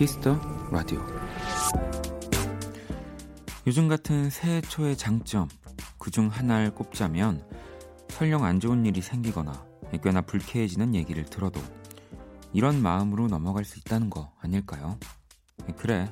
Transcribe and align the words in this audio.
키스 0.00 0.25
더 0.25 0.40
라디오 0.72 0.98
요즘 3.66 3.86
같은 3.86 4.30
새해 4.30 4.62
초의 4.62 4.96
장점 4.96 5.46
그 5.98 6.10
중 6.10 6.28
하나를 6.28 6.74
꼽자면 6.74 7.46
설령 8.08 8.44
안 8.44 8.60
좋은 8.60 8.86
일이 8.86 9.02
생기거나 9.02 9.52
꽤나 10.02 10.22
불쾌해지는 10.22 10.94
얘기를 10.94 11.26
들어도 11.26 11.60
이런 12.54 12.80
마음으로 12.80 13.28
넘어갈 13.28 13.66
수 13.66 13.78
있다는 13.78 14.08
거 14.08 14.32
아닐까요? 14.40 14.98
그래 15.76 16.10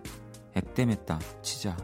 액땜했다 0.54 1.18
치자 1.40 1.74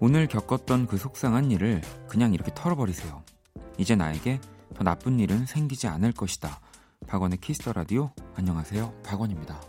오늘 0.00 0.26
겪었던 0.26 0.86
그 0.86 0.98
속상한 0.98 1.50
일을 1.50 1.80
그냥 2.08 2.34
이렇게 2.34 2.52
털어버리세요. 2.54 3.22
이제 3.78 3.94
나에게 3.96 4.40
더 4.74 4.84
나쁜 4.84 5.20
일은 5.20 5.46
생기지 5.46 5.86
않을 5.88 6.12
것이다. 6.12 6.60
박원의 7.06 7.38
키스 7.38 7.59
더 7.59 7.72
라디오 7.72 8.12
안녕하세요. 8.34 9.02
박원입니다. 9.04 9.60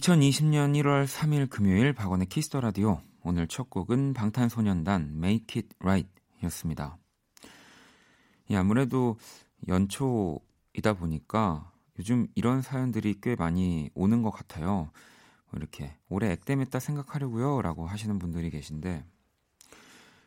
2020년 0.00 0.80
1월 0.80 1.06
3일 1.06 1.50
금요일 1.50 1.92
박원의 1.92 2.26
키스 2.28 2.49
더 2.49 2.62
라디오 2.62 3.02
오늘 3.22 3.46
첫 3.46 3.68
곡은 3.68 4.14
방탄소년단 4.14 5.12
Make 5.14 5.60
It 5.60 5.76
Right 5.78 6.08
였습니다. 6.44 6.96
예, 8.48 8.56
아무래도 8.56 9.18
연초이다 9.68 10.94
보니까 10.98 11.70
요즘 11.98 12.28
이런 12.34 12.62
사연들이 12.62 13.20
꽤 13.20 13.36
많이 13.36 13.90
오는 13.94 14.22
것 14.22 14.30
같아요. 14.30 14.90
뭐 15.50 15.58
이렇게 15.58 15.94
올해 16.08 16.30
액땜했다 16.32 16.80
생각하려고요 16.80 17.60
라고 17.60 17.86
하시는 17.86 18.18
분들이 18.18 18.48
계신데 18.48 19.04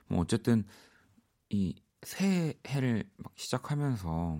뭐 0.07 0.19
어쨌든 0.19 0.65
이 1.49 1.73
새해를 2.03 3.09
막 3.17 3.33
시작하면서 3.35 4.39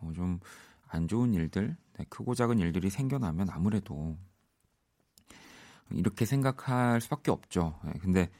뭐 0.00 0.12
좀 0.12 0.40
안 0.88 1.06
좋은 1.06 1.34
일들 1.34 1.76
네, 1.98 2.04
크고 2.08 2.34
작은 2.34 2.58
일들이 2.58 2.90
생겨나면 2.90 3.50
아무래도 3.50 4.16
이렇게 5.92 6.24
생각할 6.24 7.00
수밖에 7.00 7.30
없죠. 7.30 7.78
예, 7.86 7.98
근데 8.00 8.30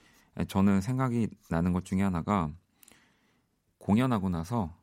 저는 0.49 0.81
생각이 0.81 1.29
나는 1.51 1.73
것 1.73 1.85
중에 1.85 2.03
하나가 2.03 2.51
공연하고 3.79 4.29
나서 4.29 4.75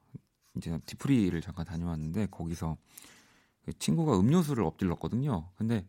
이제 0.58 0.78
디프리를 0.86 1.40
잠깐 1.42 1.66
다녀왔는데 1.66 2.28
거기서 2.32 2.78
그 3.66 3.78
친구가 3.78 4.20
음료수를 4.20 4.64
엎질렀거든요. 4.64 5.50
근데 5.56 5.86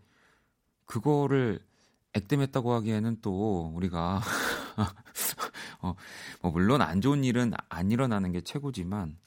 그거를 0.86 1.60
액땜했다고 2.14 2.72
하기에는 2.72 3.18
또 3.20 3.72
우리가 3.74 4.20
어, 5.82 5.94
뭐 6.40 6.50
물론 6.50 6.80
안 6.80 7.00
좋은 7.00 7.24
일은 7.24 7.52
안 7.68 7.90
일어나는 7.90 8.32
게 8.32 8.40
최고지만 8.40 9.18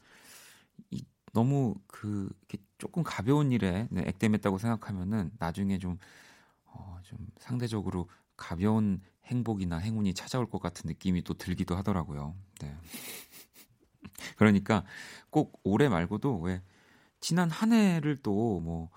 이, 0.89 1.03
너무 1.33 1.75
그 1.87 2.29
조금 2.77 3.03
가벼운 3.03 3.51
일에 3.51 3.87
네, 3.91 4.03
액땜했다고 4.07 4.57
생각하면은 4.57 5.31
나중에 5.37 5.77
좀 5.77 5.97
어, 6.73 6.99
좀 7.03 7.17
상대적으로 7.39 8.09
가벼운 8.37 9.01
행복이나 9.25 9.77
행운이 9.77 10.13
찾아올 10.13 10.49
것 10.49 10.61
같은 10.61 10.87
느낌이 10.87 11.23
또 11.23 11.33
들기도 11.33 11.75
하더라고요. 11.75 12.35
네. 12.61 12.75
그러니까 14.37 14.85
꼭 15.29 15.59
올해 15.63 15.89
말고도 15.89 16.39
왜 16.39 16.61
지난 17.19 17.49
한 17.49 17.73
해를 17.73 18.17
또 18.17 18.59
뭐 18.61 18.89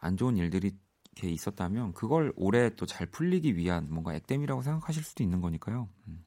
안 0.00 0.16
좋은 0.16 0.36
일들이 0.36 0.72
이렇게 1.12 1.30
있었다면 1.30 1.92
그걸 1.92 2.32
올해 2.36 2.74
또 2.74 2.86
잘 2.86 3.06
풀리기 3.06 3.56
위한 3.56 3.86
뭔가 3.90 4.14
액땜이라고 4.14 4.62
생각하실 4.62 5.04
수도 5.04 5.22
있는 5.22 5.40
거니까요. 5.40 5.88
음. 6.08 6.24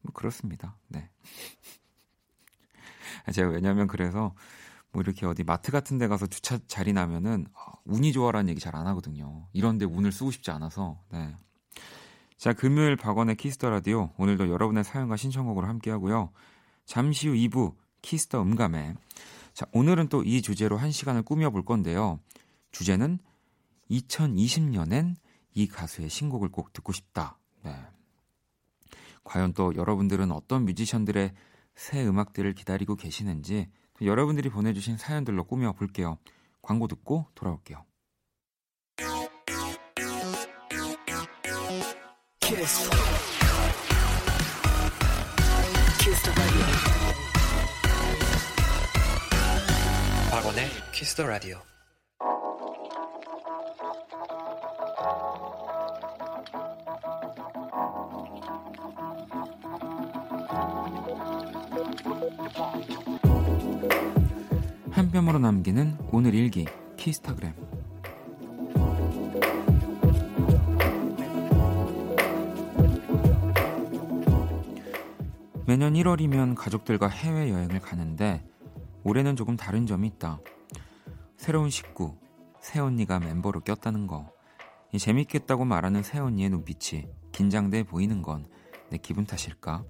뭐 0.00 0.12
그렇습니다. 0.12 0.76
네. 0.88 1.10
제가 3.32 3.50
왜냐면 3.50 3.86
그래서 3.86 4.34
뭐 4.92 5.02
이렇게 5.02 5.26
어디 5.26 5.42
마트 5.42 5.72
같은 5.72 5.98
데 5.98 6.06
가서 6.06 6.26
주차 6.26 6.58
자리 6.66 6.92
나면은 6.92 7.46
어, 7.54 7.72
운이 7.84 8.12
좋아라는 8.12 8.50
얘기 8.50 8.60
잘 8.60 8.76
안 8.76 8.86
하거든요. 8.88 9.48
이런데 9.52 9.84
운을 9.84 10.12
쓰고 10.12 10.30
싶지 10.30 10.50
않아서. 10.50 11.00
네. 11.10 11.34
자, 12.36 12.52
금요일 12.52 12.96
박원의 12.96 13.36
키스 13.36 13.57
더 13.57 13.70
라디오. 13.70 14.10
오늘도 14.18 14.50
여러분의 14.50 14.84
사연과 14.84 15.16
신청곡으로 15.16 15.66
함께 15.66 15.90
하고요. 15.90 16.30
잠시 16.84 17.28
후 17.28 17.34
2부 17.34 17.74
키스 18.02 18.27
더 18.27 18.42
음감회. 18.42 18.94
자, 19.54 19.66
오늘은 19.72 20.08
또 20.08 20.22
이 20.24 20.42
주제로 20.42 20.76
한 20.76 20.90
시간을 20.90 21.22
꾸며 21.22 21.50
볼 21.50 21.64
건데요. 21.64 22.18
주제는 22.72 23.18
2020년엔 23.90 25.14
이 25.54 25.68
가수의 25.68 26.08
신곡을 26.08 26.48
꼭 26.48 26.72
듣고 26.72 26.92
싶다. 26.92 27.38
네. 27.62 27.74
과연 29.24 29.52
또 29.52 29.74
여러분들은 29.76 30.32
어떤 30.32 30.64
뮤지션들의 30.64 31.32
새 31.74 32.04
음악들을 32.06 32.54
기다리고 32.54 32.96
계시는지 32.96 33.70
여러분들이 34.06 34.48
보내주신 34.48 34.96
사연들로 34.96 35.44
꾸며 35.44 35.72
볼게요. 35.72 36.18
광고 36.60 36.86
듣고 36.88 37.26
돌아올게요. 37.34 37.84
키스. 42.40 42.90
키스 46.00 46.32
박원의 50.30 50.68
키스 50.92 51.14
더 51.14 51.26
라디오. 51.26 51.71
뼘으로 65.22 65.38
남기는 65.38 65.98
오늘 66.10 66.34
일기 66.34 66.66
키스타그램 66.96 67.54
매년 75.66 75.94
1월이면 75.94 76.54
가족들과 76.56 77.08
해외여행을 77.08 77.80
가는데 77.80 78.44
올해는 79.04 79.36
조금 79.36 79.56
다른 79.56 79.86
점이 79.86 80.08
있다. 80.08 80.40
새로운 81.36 81.70
식구, 81.70 82.16
새 82.60 82.80
언니가 82.80 83.18
멤버로 83.18 83.60
꼈다는 83.60 84.06
거. 84.06 84.30
이 84.92 84.98
재밌겠다고 84.98 85.64
말하는 85.64 86.02
새 86.02 86.18
언니의 86.18 86.50
눈빛이 86.50 87.06
긴장돼 87.32 87.84
보이는 87.84 88.22
건 88.22 88.52
내 88.92 88.98
기분 88.98 89.24
탓일까? 89.24 89.86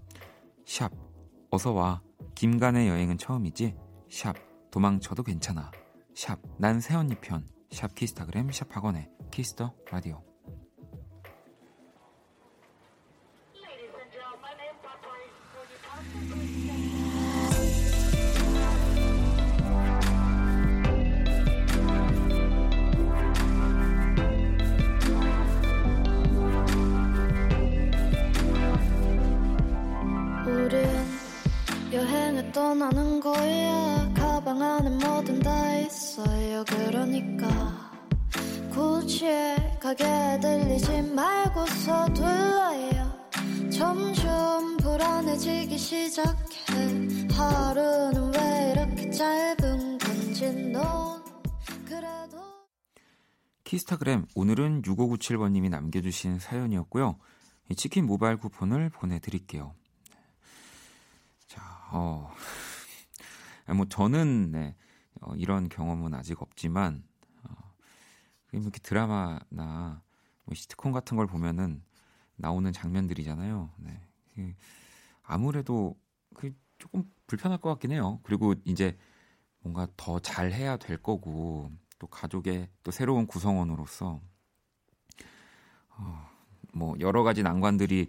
샵, 0.64 0.92
어서 1.50 1.72
와. 1.72 2.00
김간의 2.36 2.86
여행은 2.86 3.18
처음이지? 3.18 3.74
샵, 4.08 4.36
도망쳐도 4.72 5.22
괜찮아. 5.22 5.70
샵, 6.14 6.40
난 6.58 6.80
새언니 6.80 7.14
편. 7.20 7.46
샵 7.70 7.94
키스타그램, 7.94 8.50
샵 8.50 8.74
박원의 8.74 9.08
키스 9.30 9.56
더 9.56 9.72
라디오. 9.90 10.31
키스타그램 53.92 54.26
오늘은 54.34 54.82
6597번님이 54.82 55.68
남겨주신 55.68 56.38
사연이었고요. 56.38 57.18
치킨 57.76 58.06
모바일 58.06 58.36
쿠폰을 58.36 58.90
보내드릴게요. 58.90 59.74
자, 61.46 61.62
어, 61.92 62.30
뭐 63.76 63.86
저는 63.88 64.52
네, 64.52 64.76
어, 65.20 65.34
이런 65.36 65.68
경험은 65.68 66.14
아직 66.14 66.40
없지만 66.40 67.04
어, 67.44 67.54
이렇게 68.52 68.78
드라마나 68.80 70.02
뭐 70.44 70.54
시트콤 70.54 70.92
같은 70.92 71.16
걸 71.16 71.26
보면은 71.26 71.82
나오는 72.36 72.72
장면들이잖아요. 72.72 73.70
네. 73.78 74.00
그 74.34 74.54
아무래도 75.22 75.98
그 76.34 76.54
조금 76.78 77.04
불편할 77.26 77.58
것 77.58 77.68
같긴 77.70 77.92
해요. 77.92 78.20
그리고 78.22 78.54
이제 78.64 78.96
뭔가 79.60 79.86
더 79.96 80.18
잘해야 80.18 80.78
될 80.78 80.96
거고 80.96 81.70
또 82.02 82.08
가족의 82.08 82.68
또 82.82 82.90
새로운 82.90 83.28
구성원으로서 83.28 84.20
어, 85.90 86.30
뭐 86.74 86.96
여러 86.98 87.22
가지 87.22 87.44
난관들이 87.44 88.08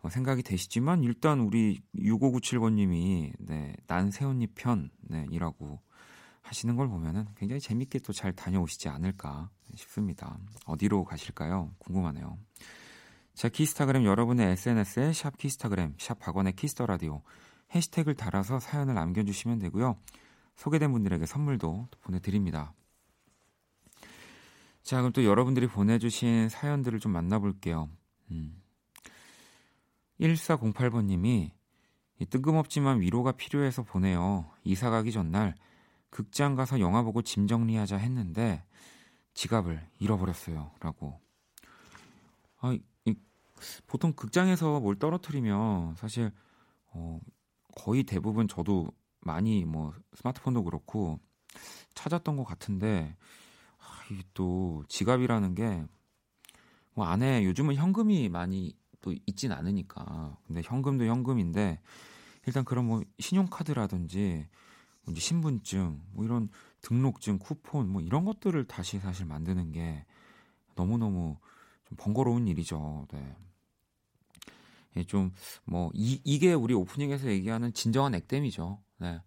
어, 0.00 0.08
생각이 0.08 0.42
되시지만 0.42 1.04
일단 1.04 1.40
우리 1.40 1.82
6597번님이 1.94 3.34
네, 3.40 3.76
난 3.86 4.10
새언니 4.10 4.46
편이라고 4.46 5.66
네, 5.66 5.78
하시는 6.40 6.76
걸 6.76 6.88
보면은 6.88 7.26
굉장히 7.36 7.60
재밌게 7.60 7.98
또 7.98 8.14
잘 8.14 8.32
다녀오시지 8.32 8.88
않을까 8.88 9.50
싶습니다. 9.74 10.38
어디로 10.64 11.04
가실까요? 11.04 11.74
궁금하네요. 11.78 12.38
자, 13.34 13.50
키스타그램 13.50 14.06
여러분의 14.06 14.52
SNS에 14.52 15.12
샵 15.12 15.36
키스타그램, 15.36 15.94
샵 15.98 16.18
박원의 16.18 16.54
키스 16.54 16.74
더 16.74 16.86
라디오 16.86 17.20
해시태그를 17.74 18.14
달아서 18.14 18.60
사연을 18.60 18.94
남겨주시면 18.94 19.58
되고요. 19.58 19.98
소개된 20.54 20.90
분들에게 20.90 21.26
선물도 21.26 21.88
보내드립니다. 22.00 22.72
자, 24.86 24.98
그럼 24.98 25.10
또 25.10 25.24
여러분들이 25.24 25.66
보내주신 25.66 26.48
사연들을 26.48 27.00
좀 27.00 27.10
만나볼게요. 27.10 27.90
음. 28.30 28.62
1408번님이 30.20 31.50
뜬금없지만 32.30 33.00
위로가 33.00 33.32
필요해서 33.32 33.82
보내요. 33.82 34.48
이사 34.62 34.88
가기 34.88 35.10
전날 35.10 35.56
극장 36.08 36.54
가서 36.54 36.78
영화 36.78 37.02
보고 37.02 37.20
짐 37.20 37.48
정리하자 37.48 37.96
했는데 37.96 38.64
지갑을 39.34 39.84
잃어버렸어요. 39.98 40.70
라고. 40.78 41.18
아, 42.60 42.78
이, 43.06 43.14
보통 43.88 44.12
극장에서 44.12 44.78
뭘 44.78 45.00
떨어뜨리면 45.00 45.96
사실 45.96 46.30
어, 46.92 47.18
거의 47.74 48.04
대부분 48.04 48.46
저도 48.46 48.92
많이 49.18 49.64
뭐 49.64 49.92
스마트폰도 50.14 50.62
그렇고 50.62 51.18
찾았던 51.94 52.36
것 52.36 52.44
같은데 52.44 53.16
아, 54.10 54.14
이또 54.14 54.84
지갑이라는 54.88 55.54
게 55.54 55.86
뭐 56.96 57.04
안에 57.04 57.44
요즘은 57.44 57.74
현금이 57.74 58.30
많이 58.30 58.74
또 59.02 59.14
있진 59.26 59.52
않으니까 59.52 60.38
근데 60.46 60.62
현금도 60.64 61.04
현금인데 61.04 61.78
일단 62.46 62.64
그런 62.64 62.86
뭐 62.86 63.02
신용카드라든지 63.18 64.48
뭐 65.02 65.12
이제 65.12 65.20
신분증 65.20 66.00
뭐 66.12 66.24
이런 66.24 66.48
등록증 66.80 67.38
쿠폰 67.38 67.90
뭐 67.90 68.00
이런 68.00 68.24
것들을 68.24 68.64
다시 68.64 68.98
사실 68.98 69.26
만드는 69.26 69.72
게 69.72 70.06
너무너무 70.74 71.36
좀 71.84 71.96
번거로운 71.98 72.48
일이죠. 72.48 73.06
네. 73.12 73.36
예, 74.96 75.04
좀, 75.04 75.34
뭐, 75.64 75.90
이, 75.92 76.22
이게 76.24 76.54
우리 76.54 76.72
오프닝에서 76.72 77.28
얘기하는 77.28 77.74
진정한 77.74 78.14
액땜이죠. 78.14 78.82
네. 79.00 79.20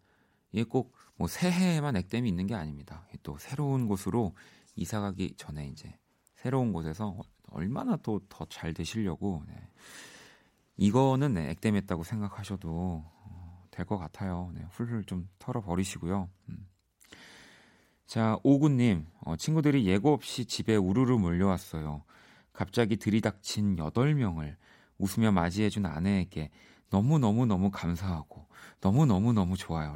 이게 0.51 0.63
꼭, 0.63 0.95
뭐, 1.15 1.27
새해에만 1.27 1.95
액땜이 1.95 2.27
있는 2.27 2.47
게 2.47 2.55
아닙니다. 2.55 3.05
또, 3.21 3.37
새로운 3.37 3.87
곳으로 3.87 4.33
이사 4.79 4.99
가기 5.01 5.35
전에 5.37 5.67
이제, 5.67 5.97
새로운 6.35 6.71
곳에서 6.73 7.17
얼마나 7.51 7.97
또 7.97 8.19
더 8.29 8.45
잘 8.49 8.73
되시려고, 8.73 9.43
네. 9.47 9.53
이거는 10.77 11.33
네, 11.33 11.49
액땜했다고 11.51 12.03
생각하셔도 12.03 13.03
어, 13.05 13.63
될것 13.71 13.99
같아요. 13.99 14.51
네, 14.53 14.65
훌훌 14.71 15.03
좀 15.03 15.27
털어 15.37 15.61
버리시고요. 15.61 16.29
음. 16.49 16.67
자, 18.07 18.37
오구님, 18.43 19.05
어, 19.21 19.35
친구들이 19.35 19.85
예고 19.85 20.13
없이 20.13 20.45
집에 20.45 20.75
우르르 20.75 21.17
몰려왔어요. 21.17 22.03
갑자기 22.53 22.95
들이닥친 22.97 23.75
8명을 23.75 24.55
웃으며 24.97 25.31
맞이해준 25.31 25.85
아내에게 25.85 26.49
너무너무너무 26.89 27.69
감사하고 27.71 28.47
너무너무너무 28.81 29.57
좋아요. 29.57 29.95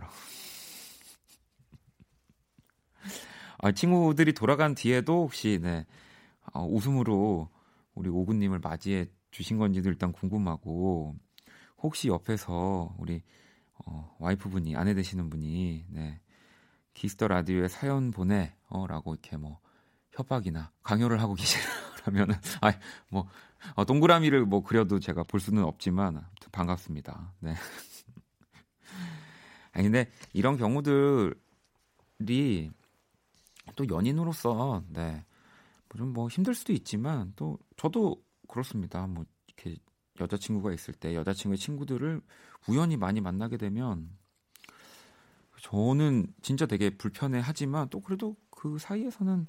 아, 3.63 3.71
친구들이 3.71 4.33
돌아간 4.33 4.75
뒤에도 4.75 5.23
혹시 5.23 5.57
네, 5.61 5.85
어, 6.53 6.65
웃음으로 6.65 7.49
우리 7.95 8.09
오구님을 8.09 8.59
맞이해 8.59 9.05
주신 9.31 9.57
건지도 9.57 9.87
일단 9.87 10.11
궁금하고 10.11 11.15
혹시 11.77 12.09
옆에서 12.09 12.93
우리 12.97 13.21
어, 13.85 14.13
와이프분이 14.19 14.75
아내 14.75 14.93
되시는 14.93 15.29
분이 15.29 15.85
네, 15.87 16.19
키스 16.93 17.16
더 17.16 17.29
라디오에 17.29 17.69
사연 17.69 18.11
보내어라고 18.11 19.13
이렇게 19.13 19.37
뭐 19.37 19.61
협박이나 20.11 20.73
강요를 20.83 21.21
하고 21.21 21.33
계시라면은 21.39 22.35
아뭐 22.59 23.29
어, 23.75 23.85
동그라미를 23.85 24.45
뭐 24.45 24.61
그려도 24.61 24.99
제가 24.99 25.23
볼 25.23 25.39
수는 25.39 25.63
없지만 25.63 26.21
반갑습니다. 26.51 27.33
네. 27.39 27.53
아니 29.71 29.85
근데 29.85 30.11
이런 30.33 30.57
경우들이 30.57 31.33
또 33.75 33.87
연인으로서 33.87 34.83
네. 34.89 35.25
좀뭐 35.89 36.07
뭐 36.13 36.27
힘들 36.27 36.53
수도 36.55 36.73
있지만 36.73 37.33
또 37.35 37.59
저도 37.77 38.23
그렇습니다. 38.47 39.05
뭐 39.07 39.25
이렇게 39.47 39.77
여자친구가 40.19 40.73
있을 40.73 40.93
때 40.93 41.15
여자친구의 41.15 41.57
친구들을 41.57 42.21
우연히 42.67 42.97
많이 42.97 43.21
만나게 43.21 43.57
되면 43.57 44.09
저는 45.61 46.27
진짜 46.41 46.65
되게 46.65 46.89
불편해 46.89 47.39
하지만 47.43 47.87
또 47.89 47.99
그래도 48.01 48.35
그 48.49 48.77
사이에서는 48.79 49.47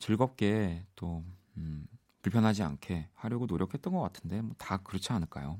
즐겁게 0.00 0.84
또 0.96 1.24
음, 1.56 1.86
불편하지 2.22 2.62
않게 2.62 3.08
하려고 3.14 3.46
노력했던 3.46 3.92
것 3.92 4.00
같은데 4.00 4.40
뭐 4.42 4.54
다 4.58 4.78
그렇지 4.78 5.12
않을까요? 5.12 5.58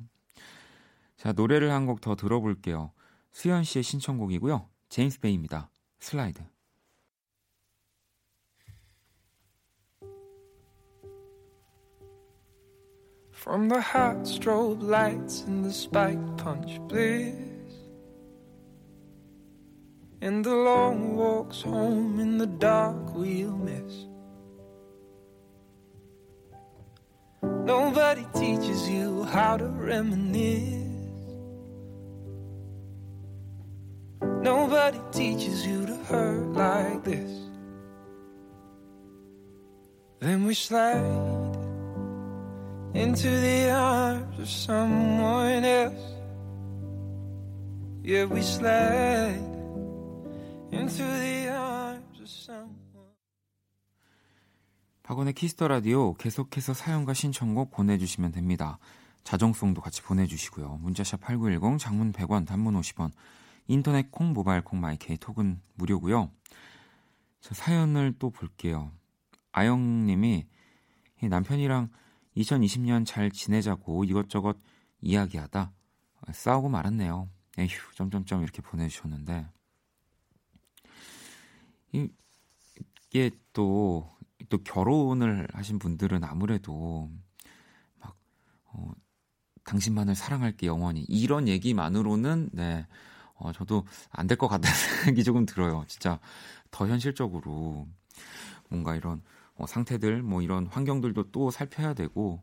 자 1.16 1.32
노래를 1.32 1.70
한 1.72 1.86
곡 1.86 2.00
더 2.00 2.14
들어볼게요. 2.16 2.92
수현 3.32 3.64
씨의 3.64 3.82
신청곡이고요. 3.82 4.68
제임스 4.88 5.20
베이입니다. 5.20 5.70
슬라이드. 6.00 6.42
From 13.48 13.66
the 13.66 13.80
hot 13.80 14.26
strobe 14.26 14.82
lights 14.82 15.44
and 15.46 15.64
the 15.64 15.72
spike 15.72 16.36
punch 16.36 16.78
bliss 16.86 17.32
And 20.20 20.44
the 20.44 20.54
long 20.54 21.16
walks 21.16 21.62
home 21.62 22.20
in 22.20 22.36
the 22.36 22.46
dark 22.46 23.14
we'll 23.14 23.56
miss 23.56 24.04
Nobody 27.42 28.26
teaches 28.34 28.86
you 28.86 29.22
how 29.22 29.56
to 29.56 29.64
reminisce. 29.64 30.84
Nobody 34.20 35.00
teaches 35.10 35.66
you 35.66 35.86
to 35.86 35.96
hurt 36.04 36.52
like 36.52 37.02
this. 37.02 37.30
Then 40.20 40.44
we 40.44 40.52
slide 40.52 41.37
into 42.94 43.28
the 43.28 43.70
arms 43.70 44.38
of 44.38 44.48
someone 44.48 45.64
else. 45.64 46.18
Yeah, 48.02 48.24
we 48.24 48.40
slide 48.40 49.38
into 50.72 51.04
the 51.04 51.48
arms 51.50 52.20
of 52.20 52.28
someone. 52.28 52.78
박원의 55.02 55.34
키스 55.34 55.55
더 55.56 55.68
라디오 55.68 56.14
계속해서 56.14 56.74
사연과 56.74 57.14
신청곡 57.14 57.70
보내주시면 57.70 58.32
됩니다. 58.32 58.78
자정송도 59.24 59.80
같이 59.82 60.02
보내주시고요. 60.02 60.78
문자샵 60.82 61.20
8910, 61.20 61.78
장문 61.78 62.12
100원, 62.12 62.46
단문 62.46 62.74
50원, 62.80 63.10
인터넷 63.66 64.10
콩, 64.10 64.32
모바일 64.32 64.62
콩, 64.62 64.80
마이 64.80 64.99
케이 64.99 65.18
톡은 65.18 65.60
무료고요. 65.74 66.30
자, 67.40 67.54
사연을 67.54 68.14
또 68.18 68.30
볼게요. 68.30 68.90
아영님이 69.52 70.46
남편이랑 71.22 71.90
2020년 72.38 73.04
잘 73.06 73.30
지내자고 73.30 74.04
이것저것 74.04 74.58
이야기하다 75.00 75.72
싸우고 76.32 76.68
말았네요. 76.68 77.28
에휴, 77.58 77.68
점점점 77.94 78.42
이렇게 78.42 78.62
보내주셨는데 78.62 79.46
이게 81.92 83.30
또 83.52 84.18
또 84.48 84.58
결혼을 84.62 85.48
하신 85.52 85.78
분들은 85.78 86.24
아무래도 86.24 87.10
막 87.98 88.16
어, 88.72 88.92
당신만을 89.64 90.14
사랑할게 90.14 90.66
영원히 90.66 91.04
이런 91.08 91.48
얘기만으로는 91.48 92.50
네 92.52 92.86
어, 93.34 93.52
저도 93.52 93.84
안 94.10 94.26
될 94.26 94.36
것 94.36 94.48
같다는 94.48 94.74
생각이 95.04 95.24
조금 95.24 95.44
들어요. 95.46 95.84
진짜 95.86 96.18
더 96.70 96.86
현실적으로 96.88 97.86
뭔가 98.68 98.96
이런 98.96 99.22
어, 99.58 99.66
상태들, 99.66 100.22
뭐 100.22 100.40
이런 100.40 100.66
환경들도 100.66 101.30
또 101.32 101.50
살펴야 101.50 101.92
되고 101.92 102.42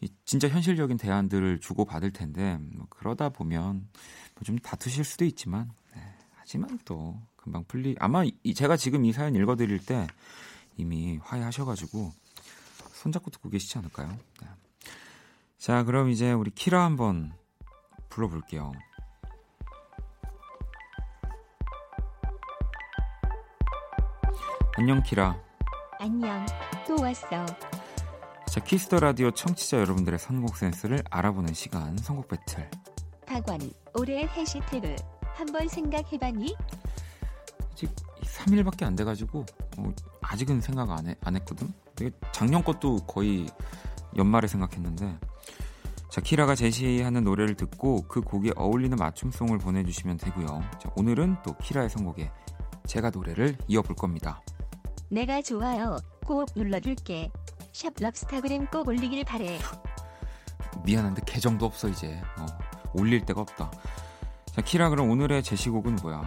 이, 0.00 0.08
진짜 0.24 0.48
현실적인 0.48 0.96
대안들을 0.96 1.60
주고 1.60 1.84
받을 1.84 2.12
텐데 2.12 2.58
뭐 2.74 2.86
그러다 2.90 3.28
보면 3.28 3.88
뭐 4.34 4.42
좀 4.44 4.58
다투실 4.58 5.04
수도 5.04 5.24
있지만 5.24 5.70
네, 5.94 6.02
하지만 6.34 6.78
또 6.84 7.20
금방 7.36 7.64
풀리. 7.64 7.94
아마 7.98 8.24
이, 8.42 8.54
제가 8.54 8.76
지금 8.76 9.04
이 9.04 9.12
사연 9.12 9.34
읽어드릴 9.34 9.78
때 9.78 10.06
이미 10.76 11.18
화해하셔가지고 11.22 12.12
손잡고 12.92 13.30
듣고 13.30 13.48
계시지 13.50 13.78
않을까요? 13.78 14.08
네. 14.42 14.48
자, 15.58 15.84
그럼 15.84 16.10
이제 16.10 16.32
우리 16.32 16.50
키라 16.50 16.84
한번 16.84 17.32
불러볼게요. 18.08 18.72
안녕 24.76 25.02
키라. 25.02 25.40
안녕. 25.98 26.44
또 26.86 26.96
왔어. 27.00 27.46
자, 28.46 28.60
키스 28.60 28.85
더 28.85 29.00
라디오 29.00 29.30
청취자 29.30 29.78
여러분들의 29.78 30.18
선곡 30.18 30.56
센스를 30.56 31.02
알아보는 31.10 31.54
시간 31.54 31.96
선곡 31.96 32.28
배틀. 32.28 32.70
박원, 33.26 33.58
올해 33.94 34.26
해시태그 34.26 34.94
한번 35.22 35.68
생각해봤니? 35.68 36.54
아직 37.72 37.94
3일밖에 38.22 38.84
안 38.84 38.94
돼가지고 38.94 39.44
어, 39.78 39.92
아직은 40.20 40.60
생각 40.60 40.90
안, 40.90 41.08
해, 41.08 41.16
안 41.22 41.36
했거든. 41.36 41.72
되게 41.94 42.10
작년 42.32 42.62
것도 42.62 42.98
거의 43.06 43.46
연말에 44.16 44.46
생각했는데. 44.46 45.18
자, 46.10 46.20
키라가 46.20 46.54
제시하는 46.54 47.24
노래를 47.24 47.56
듣고 47.56 48.02
그 48.02 48.20
곡에 48.20 48.52
어울리는 48.56 48.96
맞춤송을 48.96 49.58
보내주시면 49.58 50.18
되고요. 50.18 50.62
자, 50.78 50.90
오늘은 50.96 51.36
또 51.44 51.56
키라의 51.58 51.90
선곡에 51.90 52.30
제가 52.86 53.10
노래를 53.10 53.56
이어볼 53.66 53.96
겁니다. 53.96 54.42
내가 55.08 55.40
좋아요. 55.42 55.98
꼭 56.24 56.48
눌러줄게. 56.56 57.30
샵 57.72 57.92
럽스타그램 58.00 58.66
꼭 58.66 58.88
올리길 58.88 59.24
바래. 59.24 59.58
미안한데 60.84 61.22
계정도 61.26 61.66
없어 61.66 61.88
이제. 61.88 62.20
어, 62.38 62.46
올릴 62.94 63.24
데가 63.24 63.40
없다. 63.40 63.70
자, 64.46 64.62
키라 64.62 64.88
그럼 64.88 65.10
오늘의 65.10 65.42
제시곡은 65.42 65.96
뭐야? 66.02 66.22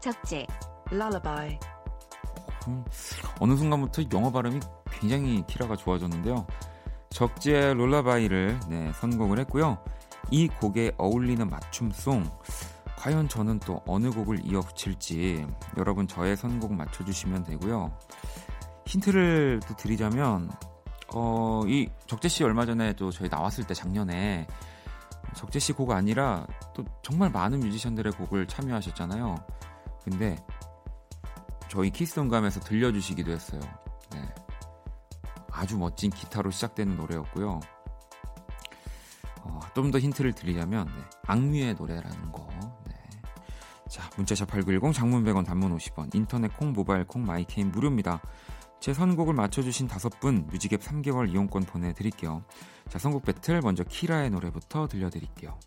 적재. 0.00 0.46
Lullaby. 0.90 1.58
음, 2.68 2.84
어느 3.38 3.56
순간부터 3.56 4.02
영어 4.12 4.30
발음이 4.30 4.60
굉장히 4.90 5.44
키라가 5.46 5.76
좋아졌는데요. 5.76 6.46
적재의 7.10 7.74
롤라바이를 7.74 8.60
네, 8.68 8.92
선곡을 9.00 9.38
했고요. 9.40 9.82
이 10.30 10.48
곡에 10.48 10.92
어울리는 10.96 11.48
맞춤송 11.48 12.24
과연 13.00 13.28
저는 13.30 13.60
또 13.60 13.80
어느 13.86 14.10
곡을 14.10 14.44
이어 14.44 14.60
붙일지 14.60 15.46
여러분 15.78 16.06
저의 16.06 16.36
선곡 16.36 16.74
맞춰주시면 16.74 17.44
되고요. 17.44 17.96
힌트를 18.84 19.60
또 19.66 19.74
드리자면 19.74 20.50
어, 21.14 21.62
이 21.66 21.88
적재 22.06 22.28
씨 22.28 22.44
얼마 22.44 22.66
전에 22.66 22.92
또 22.94 23.10
저희 23.10 23.30
나왔을 23.30 23.64
때 23.64 23.72
작년에 23.72 24.46
적재 25.34 25.58
씨 25.58 25.72
곡 25.72 25.92
아니라 25.92 26.46
또 26.74 26.84
정말 27.02 27.30
많은 27.30 27.60
뮤지션들의 27.60 28.12
곡을 28.12 28.46
참여하셨잖아요. 28.46 29.34
근데 30.04 30.36
저희 31.68 31.88
키스음감에서 31.90 32.60
들려주시기도 32.60 33.32
했어요. 33.32 33.60
네. 34.12 34.28
아주 35.50 35.78
멋진 35.78 36.10
기타로 36.10 36.50
시작되는 36.50 36.96
노래였고요. 36.98 37.60
어, 39.42 39.60
좀 39.74 39.90
더 39.90 39.98
힌트를 39.98 40.34
드리자면 40.34 40.86
네. 40.86 41.02
악뮤의 41.26 41.74
노래라는 41.74 42.30
거 42.32 42.39
자, 42.39 42.39
문자샵 44.20 44.48
8910 44.50 44.92
장문 44.92 45.24
100원 45.24 45.46
단문 45.46 45.74
50원 45.76 46.14
인터넷 46.14 46.54
콩 46.56 46.72
모바일 46.72 47.04
콩 47.06 47.24
마이 47.24 47.38
케이는 47.38 47.70
무료입니다. 47.70 48.20
제 48.78 48.92
선곡을 48.92 49.34
맞춰주신 49.34 49.88
다섯 49.88 50.20
분 50.20 50.46
뮤직앱 50.50 50.80
3개월 50.80 51.30
이용권 51.30 51.64
보내드릴게요. 51.64 52.44
자, 52.88 52.98
선곡 52.98 53.24
배틀 53.24 53.60
먼저 53.62 53.84
키라의 53.84 54.30
노래부터 54.30 54.88
들려드릴게요. 54.88 55.58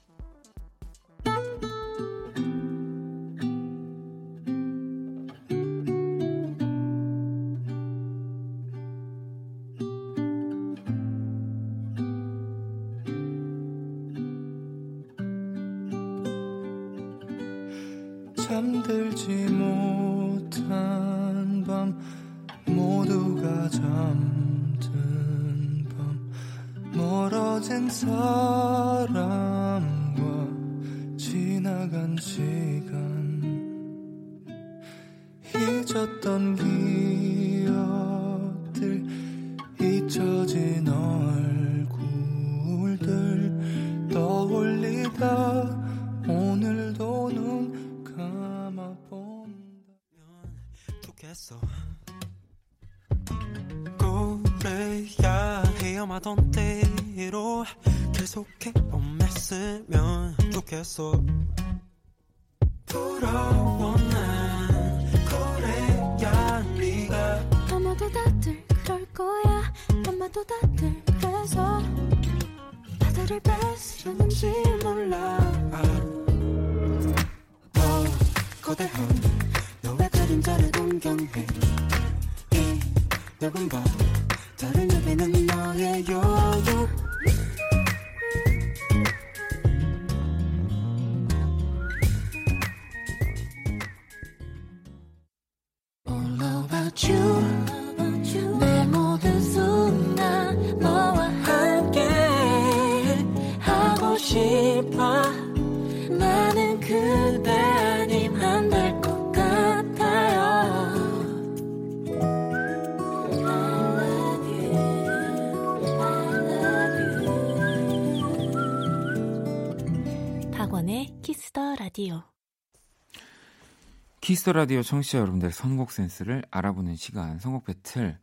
키스 124.34 124.45
더 124.45 124.52
라디오 124.52 124.82
청취자 124.82 125.20
여러분들 125.20 125.52
선곡 125.52 125.92
센스를 125.92 126.44
알아보는 126.50 126.96
시간 126.96 127.38
선곡 127.38 127.66
배틀. 127.66 128.18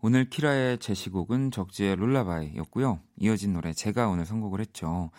오늘 0.00 0.30
키라의 0.30 0.78
제시곡은 0.78 1.50
적재의 1.50 1.96
Lullaby였고요. 1.96 3.00
이어진 3.16 3.54
노래 3.54 3.72
제가 3.72 4.06
오늘 4.06 4.26
선곡을 4.26 4.60
했죠. 4.60 5.10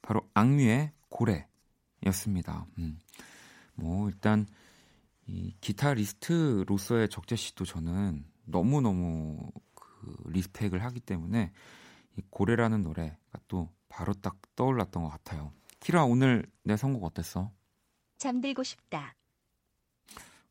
바로 0.00 0.20
악뮤의 0.34 0.92
고래였습니다. 1.08 2.66
음. 2.78 3.00
뭐 3.74 4.08
일단 4.08 4.46
이 5.26 5.56
기타리스트로서의 5.60 7.08
적재 7.08 7.34
씨도 7.34 7.64
저는 7.64 8.24
너무 8.44 8.80
너무 8.80 9.50
그 9.74 10.14
respect을 10.26 10.84
하기 10.84 11.00
때문에 11.00 11.50
이 12.16 12.22
고래라는 12.30 12.84
노래가 12.84 13.16
또 13.48 13.68
바로 13.88 14.12
딱 14.12 14.36
떠올랐던 14.54 15.02
것 15.02 15.08
같아요. 15.08 15.50
키라 15.80 16.04
오늘 16.04 16.46
내 16.62 16.76
선곡 16.76 17.02
어땠어? 17.02 17.50
잠들고 18.18 18.62
싶다. 18.62 19.16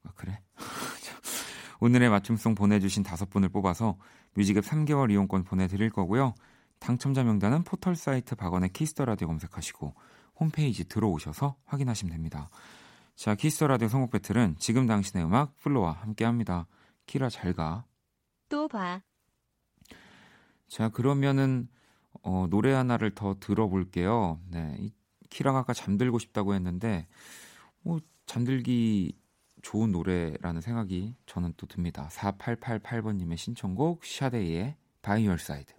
아, 0.10 0.14
그래? 0.16 0.42
오늘의 1.80 2.10
맞춤송 2.10 2.56
보내주신 2.56 3.04
다섯 3.04 3.30
분을 3.30 3.50
뽑아서 3.50 3.98
뮤직앱 4.34 4.64
3개월 4.66 5.12
이용권 5.12 5.44
보내드릴 5.44 5.92
거고요. 5.92 6.34
당첨자 6.80 7.24
명단은 7.24 7.64
포털 7.64 7.96
사이트 7.96 8.36
박원의 8.36 8.70
키스 8.74 8.94
더 8.94 9.06
라디오 9.06 9.28
검색하시고 9.28 9.94
홈페이지 10.40 10.86
들어오셔서 10.86 11.56
확인하시면 11.66 12.12
됩니다. 12.12 12.50
자, 13.16 13.36
키스 13.36 13.53
더 13.53 13.64
라디오 13.64 13.88
선곡 13.88 14.12
배틀은 14.12 14.56
지금 14.60 14.88
당신의 14.88 15.26
음악 15.26 15.58
플로와 15.58 15.92
함께 15.92 16.26
합니다. 16.26 16.68
키라 17.06 17.30
잘 17.30 17.54
가. 17.54 17.86
또 18.48 18.68
봐. 18.68 19.02
자, 20.68 20.90
그러면은 20.90 21.68
어, 22.24 22.48
노래 22.50 22.74
하나를 22.74 23.14
더 23.14 23.36
들어볼게요. 23.40 24.40
네, 24.50 24.76
이, 24.80 24.94
키라가 25.30 25.60
아까 25.60 25.74
잠들고 25.74 26.18
싶다고 26.18 26.54
했는데 26.56 27.08
뭐 27.82 28.00
잠들기 28.26 29.19
좋은 29.62 29.92
노래라는 29.92 30.62
생각이 30.62 31.16
저는 31.26 31.54
또 31.58 31.68
듭니다. 31.68 32.10
4888번님의 32.12 33.38
신청곡 33.38 34.06
샤데이의 34.06 34.76
By 35.02 35.26
Your 35.28 35.40
Side. 35.42 35.79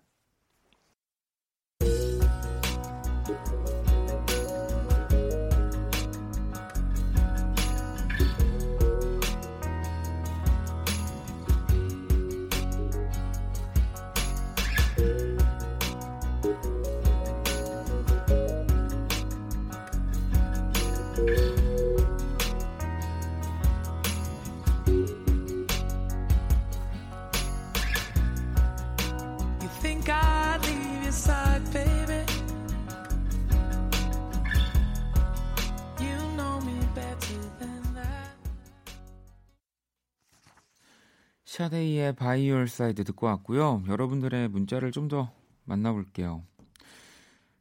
Sade의 41.61 42.15
By 42.15 42.51
Your 42.51 42.69
Side 42.69 43.05
듣고 43.05 43.27
왔고요. 43.27 43.83
여러분들의 43.87 44.49
문자를 44.49 44.93
좀 44.93 45.09
더 45.09 45.31
만나볼게요. 45.65 46.43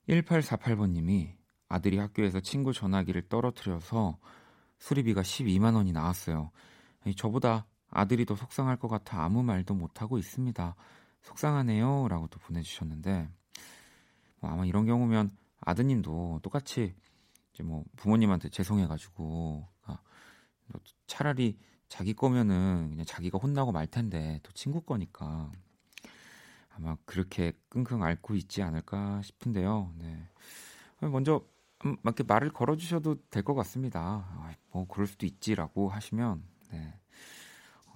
1848번님이 0.07 1.33
아들이 1.67 1.97
학교에서 1.97 2.39
친구 2.39 2.71
전화기를 2.71 3.23
떨어뜨려서 3.23 4.17
수리비가 4.77 5.21
12만 5.21 5.75
원이 5.75 5.91
나왔어요. 5.91 6.51
저보다 7.17 7.65
아들이 7.89 8.25
더 8.25 8.37
속상할 8.37 8.77
것 8.77 8.87
같아 8.87 9.21
아무 9.21 9.43
말도 9.43 9.73
못하고 9.73 10.17
있습니다. 10.17 10.75
속상하네요. 11.23 12.07
라고 12.07 12.27
또 12.27 12.39
보내주셨는데, 12.39 13.27
뭐 14.39 14.49
아마 14.49 14.65
이런 14.65 14.85
경우면 14.85 15.29
아드님도 15.59 16.39
똑같이 16.41 16.95
이제 17.53 17.63
뭐 17.63 17.83
부모님한테 17.97 18.47
죄송해가지고, 18.47 19.67
아, 19.83 19.97
뭐 20.67 20.81
차라리 21.05 21.57
자기 21.89 22.13
거면은 22.13 22.89
그냥 22.91 23.05
자기가 23.05 23.37
혼나고 23.39 23.71
말 23.71 23.87
텐데 23.87 24.39
또 24.43 24.51
친구 24.53 24.81
거니까 24.81 25.51
아마 26.69 26.95
그렇게 27.05 27.53
끙끙 27.69 28.03
앓고 28.03 28.35
있지 28.35 28.61
않을까 28.61 29.21
싶은데요. 29.23 29.93
네. 29.97 30.29
먼저 31.01 31.45
막 31.81 31.99
이렇게 32.03 32.23
말을 32.23 32.51
걸어 32.51 32.75
주셔도 32.77 33.17
될 33.29 33.43
것 33.43 33.53
같습니다. 33.55 34.55
뭐 34.71 34.85
그럴 34.87 35.07
수도 35.07 35.25
있지라고 35.25 35.89
하시면 35.89 36.43
네. 36.71 36.93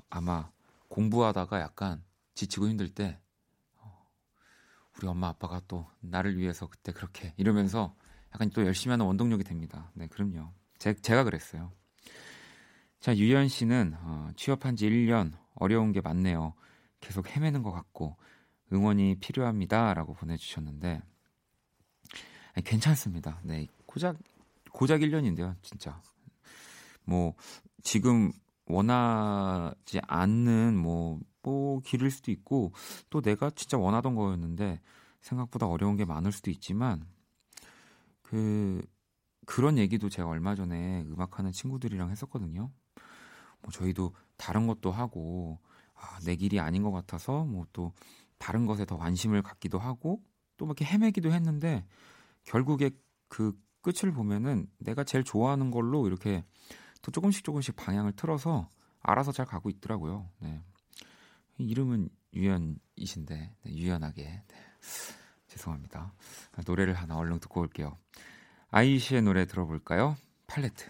아마 0.10 0.49
공부하다가 0.89 1.60
약간 1.60 2.03
지치고 2.36 2.67
힘들 2.67 2.89
때 2.89 3.19
어, 3.77 4.08
우리 4.97 5.08
엄마 5.08 5.27
아빠가 5.29 5.62
또 5.67 5.88
나를 6.01 6.38
위해서 6.38 6.67
그때 6.67 6.91
그렇게 6.91 7.34
이러면서 7.38 7.95
약간 8.34 8.49
또 8.51 8.65
열심히 8.65 8.91
하는 8.91 9.06
원동력이 9.06 9.43
됩니다. 9.43 9.91
네, 9.93 10.08
그럼요. 10.08 10.51
제, 10.79 10.93
제가 10.95 11.23
그랬어요. 11.23 11.71
자, 13.04 13.18
유연 13.18 13.50
씨는 13.50 13.96
어, 14.00 14.30
취업한 14.38 14.78
지 14.78 14.89
1년 14.89 15.34
어려운 15.56 15.92
게 15.92 16.00
많네요. 16.00 16.54
계속 17.02 17.28
헤매는 17.28 17.62
것 17.62 17.74
같고 17.74 18.16
응원이 18.72 19.16
필요합니다라고 19.20 20.13
보내주셨는데 20.13 21.02
아니, 22.54 22.63
괜찮습니다. 22.63 23.42
네, 23.44 23.68
고작 23.86 24.16
고작 24.72 25.02
1년인데요, 25.02 25.58
진짜. 25.62 26.02
뭐 27.04 27.34
지금 27.82 28.32
원하지 28.68 30.00
않는 30.08 30.78
뭐, 30.78 31.20
뭐 31.42 31.82
길일 31.82 32.10
수도 32.10 32.32
있고 32.32 32.72
또 33.10 33.20
내가 33.20 33.50
진짜 33.50 33.78
원하던 33.78 34.16
거였는데 34.16 34.80
생각보다 35.20 35.68
어려운 35.68 35.98
게 35.98 36.06
많을 36.06 36.32
수도 36.32 36.50
있지만 36.52 37.06
그 38.22 38.82
그런 39.46 39.78
얘기도 39.78 40.08
제가 40.08 40.30
얼마 40.30 40.56
전에 40.56 41.02
음악하는 41.02 41.52
친구들이랑 41.52 42.10
했었거든요. 42.10 42.72
뭐 43.63 43.71
저희도 43.71 44.13
다른 44.38 44.67
것도 44.67 44.91
하고 44.91 45.60
아, 45.95 46.19
내 46.26 46.36
길이 46.36 46.60
아닌 46.60 46.84
것 46.84 46.91
같아서 46.91 47.43
뭐 47.45 47.65
또 47.73 47.91
다른 48.43 48.65
것에 48.65 48.86
더 48.86 48.97
관심을 48.97 49.41
갖기도 49.41 49.80
하고 49.80 50.21
또막 50.58 50.80
이렇게 50.80 50.93
헤매기도 50.93 51.32
했는데 51.32 51.86
결국에 52.43 52.91
그 53.30 53.58
끝을 53.82 54.12
보면은 54.12 54.67
내가 54.80 55.06
제일 55.06 55.23
좋아하는 55.23 55.71
걸로 55.71 56.08
이렇게 56.08 56.43
또 57.02 57.10
조금씩 57.12 57.45
조금씩 57.45 57.78
방향을 57.78 58.12
틀어서 58.17 58.69
알아서 58.99 59.32
잘 59.32 59.45
가고 59.45 59.69
있더라고요. 59.69 60.30
네. 60.39 60.62
이름은 61.58 62.10
유연이신데 62.34 63.56
네, 63.63 63.73
유연하게 63.73 64.23
네. 64.23 64.56
죄송합니다. 65.47 66.13
노래를 66.65 66.95
하나 66.95 67.15
얼른 67.15 67.39
듣고 67.39 67.62
올게요. 67.62 67.97
아이시의 68.71 69.21
노래 69.21 69.45
들어볼까요? 69.45 70.17
팔레트. 70.47 70.89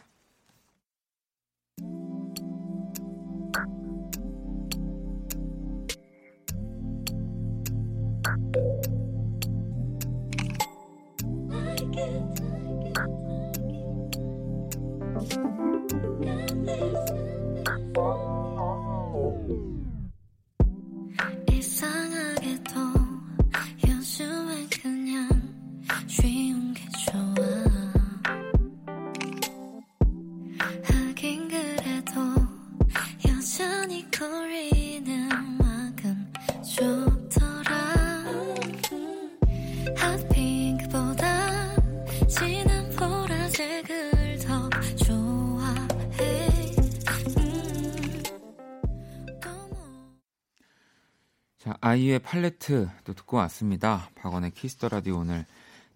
아이유의 51.85 52.19
팔레트도 52.19 53.13
듣고 53.13 53.35
왔습니다. 53.35 54.09
박원의 54.15 54.51
키스 54.51 54.74
더 54.74 54.87
라디오 54.87 55.17
오늘 55.17 55.45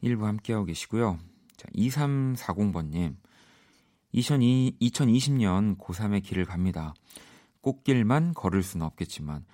1부 0.04 0.23
함께하고 0.23 0.65
계시고요. 0.65 1.17
자, 1.56 1.65
2340번님. 1.73 3.15
2020, 4.12 4.80
2020년 4.80 5.78
고3의 5.78 6.21
길을 6.26 6.43
갑니다. 6.43 6.93
꽃길만 7.62 8.34
걸을 8.34 8.63
수는 8.63 8.86
없겠지만 8.86 9.45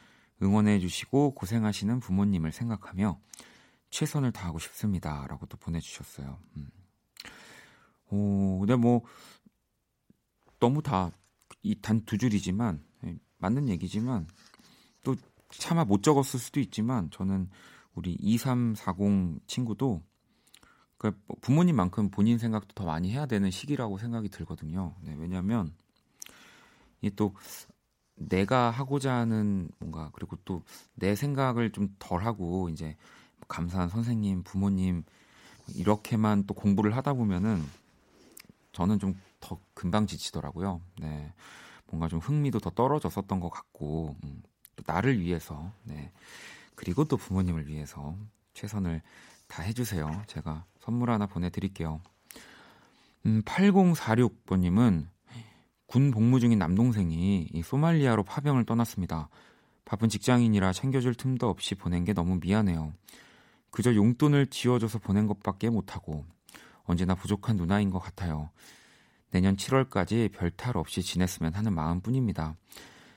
응원해 0.42 0.80
주시고 0.80 1.36
고생하시는 1.36 2.00
부모님을 2.00 2.52
생각하며 2.52 3.20
최선을 3.92 4.32
다하고 4.32 4.58
싶습니다. 4.58 5.28
라고 5.30 5.46
또 5.46 5.56
보내주셨어요. 5.58 6.40
음. 6.58 6.68
오, 8.10 8.58
근데 8.62 8.76
뭐, 8.76 9.04
너무 10.60 10.82
다, 10.82 11.12
이 11.62 11.76
단 11.80 12.04
두 12.06 12.18
줄이지만, 12.18 12.84
예, 13.06 13.20
맞는 13.38 13.70
얘기지만, 13.70 14.28
또 15.04 15.16
차마 15.58 15.84
못 15.86 16.04
적었을 16.04 16.40
수도 16.40 16.60
있지만 16.60 17.10
저는 17.12 17.50
우리 17.96 18.18
2340 18.20 19.48
친구도 19.48 20.02
그 20.98 21.12
부모님만큼 21.42 22.10
본인 22.12 22.38
생각도 22.38 22.74
더 22.74 22.86
많이 22.86 23.12
해야 23.12 23.26
되는 23.26 23.52
시기라고 23.52 23.98
생각이 23.98 24.30
들거든요. 24.30 24.96
네, 25.02 25.16
왜냐하면 25.18 25.74
이게 27.02 27.14
또 27.16 27.36
내가 28.16 28.70
하고자 28.72 29.14
하는 29.14 29.70
뭔가 29.80 30.10
그리고 30.14 30.38
또 30.46 30.64
내 30.96 31.16
생각을 31.16 31.72
좀 31.72 31.96
덜 32.00 32.24
하고 32.24 32.70
이제 32.70 32.96
감사한 33.48 33.90
선생님, 33.90 34.44
부모님 34.44 35.04
이렇게만 35.76 36.46
또 36.46 36.54
공부를 36.54 36.96
하다 36.96 37.14
보면은 37.14 37.64
저는 38.72 39.00
좀 39.00 39.16
더 39.44 39.60
금방 39.74 40.08
지치더라고요. 40.08 40.80
네. 41.00 41.34
뭔가 41.88 42.08
좀 42.08 42.20
흥미도 42.20 42.60
더 42.60 42.70
떨어졌었던 42.70 43.40
것 43.42 43.50
같고 43.50 44.16
음. 44.24 44.42
또 44.76 44.84
나를 44.86 45.20
위해서 45.20 45.72
네. 45.84 46.12
그리고 46.76 47.06
또 47.06 47.18
부모님을 47.18 47.68
위해서 47.68 48.16
최선을 48.54 49.02
다 49.48 49.64
해주세요. 49.64 50.24
제가 50.28 50.66
선물 50.80 51.12
하나 51.12 51.28
보내드릴게요. 51.28 52.02
음, 53.26 53.42
8046번님은 53.44 55.08
군 55.86 56.12
복무 56.12 56.40
중인 56.40 56.60
남동생이 56.60 57.50
이 57.54 57.62
소말리아로 57.62 58.24
파병을 58.24 58.66
떠났습니다. 58.66 59.30
바쁜 59.86 60.10
직장인이라 60.10 60.74
챙겨줄 60.74 61.16
틈도 61.16 61.50
없이 61.50 61.76
보낸 61.76 62.04
게 62.04 62.14
너무 62.14 62.40
미안해요. 62.42 62.94
그저 63.70 63.94
용돈을 63.94 64.48
지어줘서 64.48 65.00
보낸 65.00 65.28
것밖에 65.28 65.70
못하고 65.70 66.26
언제나 66.84 67.16
부족한 67.16 67.58
누나인 67.58 67.90
것 67.90 68.00
같아요. 68.00 68.50
내년 69.32 69.56
7월까지 69.56 70.32
별탈 70.32 70.78
없이 70.78 71.02
지냈으면 71.02 71.54
하는 71.54 71.74
마음뿐입니다. 71.74 72.56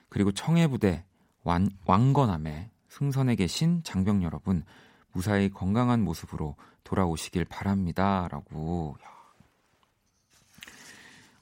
그리고 0.08 0.32
청해부대 0.32 1.04
왕, 1.46 1.68
왕건함에 1.86 2.72
승선에 2.88 3.36
계신 3.36 3.80
장병 3.84 4.24
여러분 4.24 4.64
무사히 5.12 5.48
건강한 5.48 6.02
모습으로 6.02 6.56
돌아오시길 6.82 7.44
바랍니다. 7.44 8.26
라고. 8.32 8.96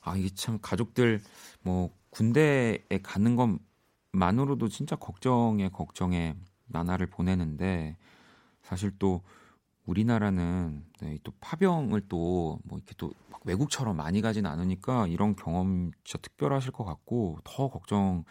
아, 0.02 0.14
이게 0.14 0.28
참 0.28 0.58
가족들 0.60 1.22
뭐 1.62 1.88
군대에 2.10 2.78
가는 3.02 3.34
것만으로도 4.12 4.68
진짜 4.68 4.94
걱정에 4.94 5.70
걱정에 5.70 6.36
나날을 6.66 7.06
보내는데 7.06 7.96
사실 8.60 8.92
또 8.98 9.22
우리나라는 9.86 10.84
네, 11.00 11.18
또 11.24 11.32
파병을 11.40 12.08
또 12.08 12.58
뭐 12.64 12.76
이렇게 12.76 12.94
또 12.98 13.10
외국처럼 13.44 13.96
많이 13.96 14.20
가진 14.20 14.44
않으니까 14.44 15.06
이런 15.06 15.34
경험 15.34 15.92
진짜 16.04 16.20
특별하실 16.20 16.72
것 16.72 16.84
같고 16.84 17.38
더 17.42 17.68
걱정 17.68 18.24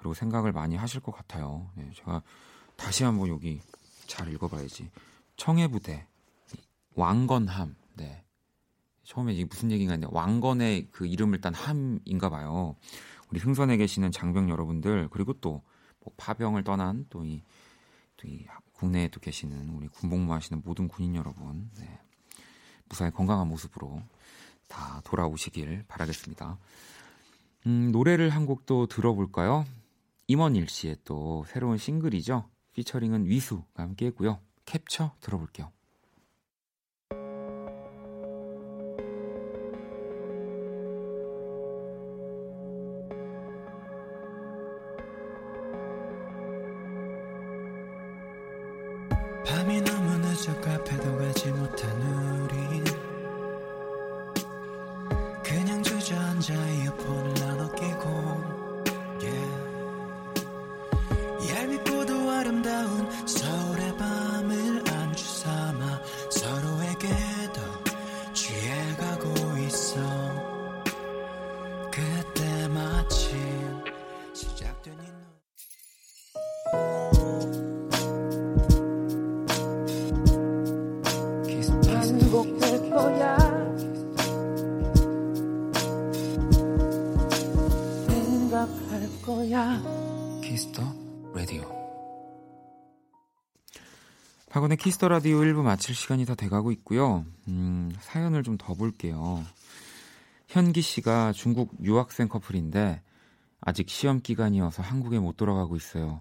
그리고 0.00 0.14
생각을 0.14 0.52
많이 0.52 0.76
하실 0.76 1.00
것 1.00 1.12
같아요. 1.12 1.70
네, 1.74 1.90
제가 1.94 2.22
다시 2.76 3.04
한번 3.04 3.28
여기 3.28 3.60
잘 4.06 4.32
읽어봐야지. 4.32 4.90
청해부대 5.36 6.06
왕건함. 6.94 7.76
네. 7.96 8.24
처음에 9.04 9.34
이게 9.34 9.44
무슨 9.44 9.70
얘기가 9.70 9.94
있냐 9.94 10.08
왕건의 10.10 10.88
그 10.90 11.06
이름을 11.06 11.42
딴 11.42 11.52
함인가 11.52 12.30
봐요. 12.30 12.76
우리 13.30 13.40
흥선에 13.40 13.76
계시는 13.76 14.10
장병 14.10 14.48
여러분들 14.50 15.08
그리고 15.10 15.34
또 15.34 15.62
뭐 16.02 16.14
파병을 16.16 16.64
떠난 16.64 17.04
또이 17.10 17.42
또 18.16 18.26
이 18.26 18.46
국내에도 18.72 19.20
계시는 19.20 19.68
우리 19.70 19.86
군복무 19.88 20.32
하시는 20.32 20.62
모든 20.64 20.88
군인 20.88 21.14
여러분 21.14 21.70
네. 21.78 22.00
무사히 22.88 23.10
건강한 23.10 23.46
모습으로 23.48 24.02
다 24.66 25.02
돌아오시길 25.04 25.84
바라겠습니다. 25.88 26.56
음, 27.66 27.92
노래를 27.92 28.30
한 28.30 28.46
곡 28.46 28.64
또 28.64 28.86
들어볼까요? 28.86 29.66
임원일 30.30 30.68
씨의 30.68 30.98
또 31.04 31.44
새로운 31.48 31.76
싱글이죠. 31.76 32.48
피처링은 32.74 33.24
위수가 33.26 33.64
함께 33.82 34.06
했고요. 34.06 34.38
캡처 34.64 35.16
들어볼게요. 35.18 35.72
밤이 49.44 49.80
너무 49.80 50.16
늦어 50.18 50.60
카페도 50.60 51.18
가지 51.18 51.50
못한 51.50 51.90
우린 52.42 52.84
그냥 55.42 55.82
주저앉아 55.82 56.54
이어폰을 56.54 57.34
나눠 57.34 57.68
끼고 57.72 58.49
키스 95.00 95.05
더 95.05 95.08
라디오 95.08 95.38
1부 95.38 95.62
마칠 95.62 95.94
시간이 95.94 96.26
다 96.26 96.34
돼가고 96.34 96.72
있고요. 96.72 97.24
음, 97.48 97.90
사연을 98.00 98.42
좀 98.42 98.58
더 98.58 98.74
볼게요. 98.74 99.42
현기 100.46 100.82
씨가 100.82 101.32
중국 101.32 101.72
유학생 101.82 102.28
커플인데 102.28 103.00
아직 103.62 103.88
시험 103.88 104.20
기간이어서 104.20 104.82
한국에 104.82 105.18
못 105.18 105.38
돌아가고 105.38 105.74
있어요. 105.76 106.20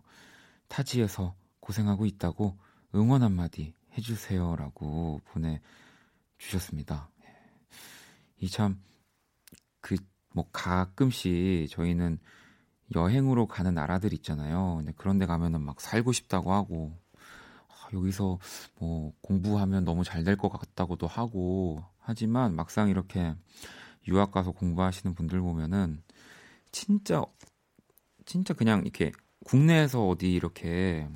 타지에서 0.70 1.36
고생하고 1.60 2.06
있다고 2.06 2.58
응원 2.96 3.22
한마디 3.22 3.74
해주세요라고 3.98 5.20
보내주셨습니다. 6.38 7.10
이 8.40 8.48
참 8.48 8.78
그 9.82 9.98
뭐 10.34 10.48
가끔씩 10.54 11.70
저희는 11.70 12.18
여행으로 12.96 13.46
가는 13.48 13.74
나라들 13.74 14.14
있잖아요. 14.14 14.76
근데 14.78 14.94
그런 14.96 15.18
데 15.18 15.26
가면은 15.26 15.60
막 15.62 15.82
살고 15.82 16.14
싶다고 16.14 16.54
하고 16.54 16.94
아, 16.94 17.09
여기서 17.94 18.40
뭐 18.80 19.14
공부하면 19.22 19.84
너무 19.86 20.04
잘 20.04 20.24
될 20.24 20.36
것 20.38 20.50
같다고도 20.50 21.08
하고 21.08 21.84
하지만 22.00 22.56
막상 22.56 22.90
이렇게 22.90 23.36
유학 24.08 24.32
가서 24.32 24.52
공부하시는 24.52 25.14
분들 25.16 25.40
보면은 25.42 26.04
진짜 26.72 27.24
진짜 28.26 28.54
그냥 28.54 28.82
이렇게 28.82 29.12
국내에서 29.46 30.08
어디 30.08 30.32
이렇게 30.34 31.08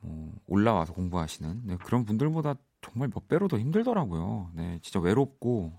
뭐 0.00 0.32
올라와서 0.46 0.92
공부하시는 0.94 1.62
네, 1.66 1.76
그런 1.84 2.04
분들보다 2.04 2.54
정말 2.80 3.08
몇 3.12 3.26
배로 3.28 3.48
더 3.48 3.58
힘들더라고요. 3.58 4.50
네, 4.54 4.78
진짜 4.82 5.00
외롭고 5.00 5.72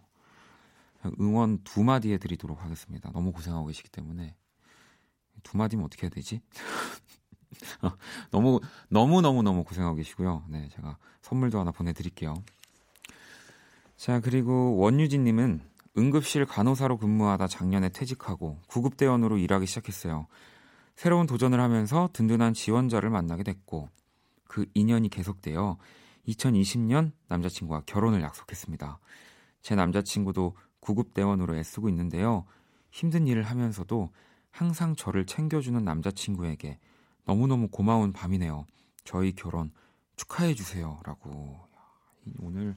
응원 1.20 1.64
두 1.64 1.84
마디 1.84 2.12
해드리도록 2.14 2.62
하겠습니다. 2.64 3.12
너무 3.12 3.32
고생하고 3.32 3.68
계시기 3.68 3.90
때문에 3.90 4.36
두 5.44 5.58
마디면 5.58 5.86
어떻게 5.86 6.04
해야 6.04 6.10
되지? 6.10 6.42
너무 8.32 8.60
너무 8.90 9.22
너무 9.22 9.44
너무 9.44 9.64
고생하고 9.64 9.96
계시고요. 9.96 10.44
네, 10.50 10.70
제가 10.76 10.98
선물도 11.22 11.60
하나 11.60 11.72
보내드릴게요. 11.72 12.36
자 13.98 14.20
그리고 14.20 14.78
원유진님은 14.78 15.62
응급실 15.98 16.46
간호사로 16.46 16.98
근무하다 16.98 17.48
작년에 17.48 17.90
퇴직하고 17.90 18.60
구급대원으로 18.68 19.38
일하기 19.38 19.66
시작했어요. 19.66 20.28
새로운 20.96 21.28
도전을 21.28 21.60
하면서 21.60 22.10
든든한 22.14 22.54
지원자를 22.54 23.10
만나게 23.10 23.44
됐고 23.44 23.90
그 24.48 24.66
인연이 24.74 25.10
계속되어 25.10 25.78
2020년 26.28 27.12
남자친구와 27.28 27.84
결혼을 27.86 28.22
약속했습니다. 28.22 29.00
제 29.62 29.76
남자친구도 29.76 30.56
구급대원으로 30.80 31.56
애쓰고 31.58 31.90
있는데요. 31.90 32.46
힘든 32.92 33.28
일을 33.28 33.44
하면서도 33.44 34.12
항상 34.52 34.96
저를 34.96 35.26
챙겨주는 35.26 35.84
남자친구에게 35.84 36.80
너무너무 37.30 37.68
고마운 37.68 38.12
밤이네요. 38.12 38.66
저희 39.04 39.34
결혼 39.34 39.72
축하해 40.16 40.56
주세요. 40.56 41.00
라고. 41.04 41.60
오늘 42.40 42.76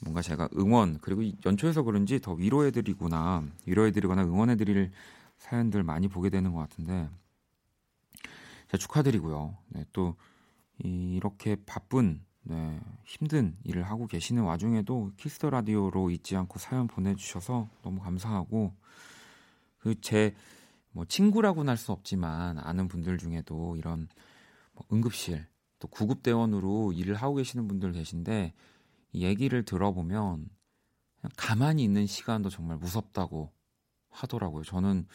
뭔가 0.00 0.22
제가 0.22 0.48
응원, 0.56 0.98
그리고 1.02 1.22
연초여서 1.44 1.82
그런지 1.82 2.18
더 2.18 2.32
위로해드리거나, 2.32 3.44
위로해드리거나 3.66 4.24
응원해드릴 4.24 4.90
사연들 5.36 5.82
많이 5.82 6.08
보게 6.08 6.30
되는 6.30 6.54
것 6.54 6.60
같은데, 6.60 7.10
제가 8.68 8.78
축하드리고요. 8.78 9.54
네, 9.68 9.84
또, 9.92 10.16
이렇게 10.78 11.56
바쁜 11.66 12.24
네, 12.44 12.80
힘든 13.04 13.54
일을 13.64 13.82
하고 13.82 14.06
계시는 14.06 14.44
와중에도 14.44 15.12
키스 15.18 15.38
더 15.38 15.50
라디오로 15.50 16.10
잊지 16.10 16.36
않고 16.36 16.58
사연 16.58 16.86
보내주셔서 16.86 17.68
너무 17.82 18.00
감사하고 18.00 18.74
그 19.78 19.94
제 20.00 20.34
뭐 20.92 21.04
친구라고는 21.04 21.70
할 21.70 21.76
수 21.76 21.92
없지만 21.92 22.58
아는 22.58 22.88
분들 22.88 23.18
중에도 23.18 23.76
이런 23.76 24.08
뭐 24.74 24.84
응급실 24.92 25.46
또 25.78 25.88
구급대원으로 25.88 26.92
일을 26.92 27.14
하고 27.16 27.36
계시는 27.36 27.66
분들 27.66 27.92
계신데 27.92 28.54
이 29.12 29.24
얘기를 29.24 29.64
들어보면 29.64 30.48
가만히 31.36 31.84
있는 31.84 32.06
시간도 32.06 32.50
정말 32.50 32.76
무섭다고 32.78 33.52
하더라고요. 34.10 34.64
저는 34.64 35.06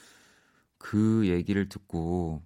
그 0.77 1.27
얘기를 1.27 1.69
듣고 1.69 2.43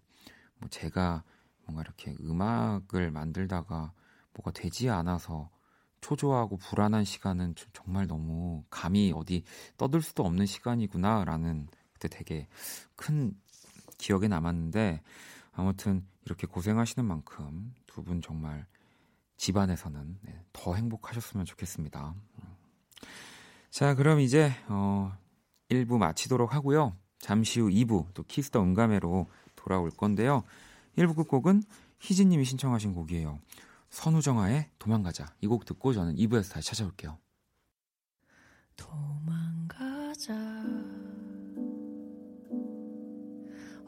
뭐 0.57 0.69
제가 0.69 1.23
뭔가 1.65 1.81
이렇게 1.81 2.15
음악을 2.21 3.11
만들다가 3.11 3.93
뭐가 4.33 4.51
되지 4.51 4.89
않아서 4.89 5.49
초조하고 6.01 6.57
불안한 6.57 7.03
시간은 7.03 7.55
정말 7.73 8.07
너무 8.07 8.63
감히 8.69 9.11
어디 9.15 9.43
떠들 9.77 10.01
수도 10.01 10.25
없는 10.25 10.45
시간이구나라는 10.45 11.67
그때 12.01 12.07
되게 12.07 12.47
큰 12.95 13.33
기억에 13.99 14.27
남았는데 14.27 15.03
아무튼 15.53 16.07
이렇게 16.25 16.47
고생하시는 16.47 17.05
만큼 17.07 17.73
두 17.85 18.01
분 18.03 18.21
정말 18.21 18.65
집안에서는 19.37 20.17
네, 20.21 20.43
더 20.53 20.73
행복하셨으면 20.75 21.45
좋겠습니다. 21.45 22.15
자, 23.69 23.95
그럼 23.95 24.19
이제 24.19 24.51
어 24.67 25.15
1부 25.69 25.97
마치도록 25.97 26.53
하고요. 26.55 26.95
잠시 27.19 27.59
후 27.59 27.69
2부 27.69 28.13
또 28.13 28.23
키스 28.23 28.47
더 28.47 28.61
음감회로 28.63 29.27
돌아올 29.55 29.91
건데요. 29.91 30.43
1부 30.97 31.15
끝곡은 31.15 31.61
희진 31.99 32.29
님이 32.29 32.45
신청하신 32.45 32.93
곡이에요. 32.93 33.39
선우정아의 33.91 34.69
도망가자. 34.79 35.33
이 35.41 35.47
곡 35.47 35.65
듣고 35.65 35.93
저는 35.93 36.15
2부에서 36.15 36.53
다시 36.53 36.69
찾아올게요. 36.69 37.17
도망가자 38.75 40.33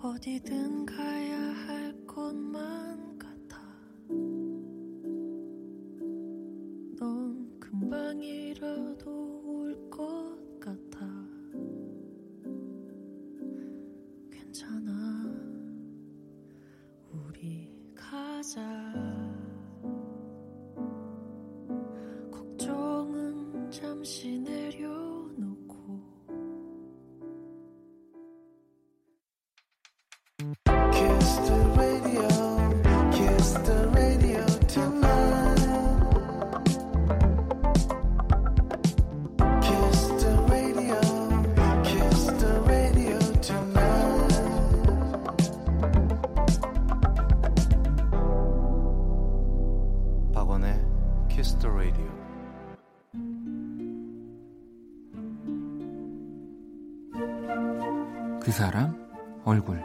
어디든 0.06 0.86
가야 0.86 1.39
할 1.39 1.94
곳만 2.06 3.18
같아. 3.18 3.58
넌 7.00 7.58
금방이라도 7.58 9.42
올 9.46 9.89
것 9.89 10.60
같아. 10.60 11.08
괜찮아. 14.30 14.92
우리 17.10 17.72
가자. 17.96 18.62
걱정은 22.30 23.72
잠시 23.72 24.38
내 24.39 24.62
사람 58.54 58.96
얼굴. 59.46 59.82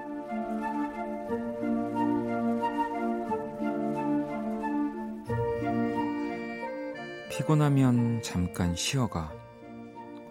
피곤하면 7.31 8.21
잠깐 8.23 8.75
쉬어가. 8.75 9.33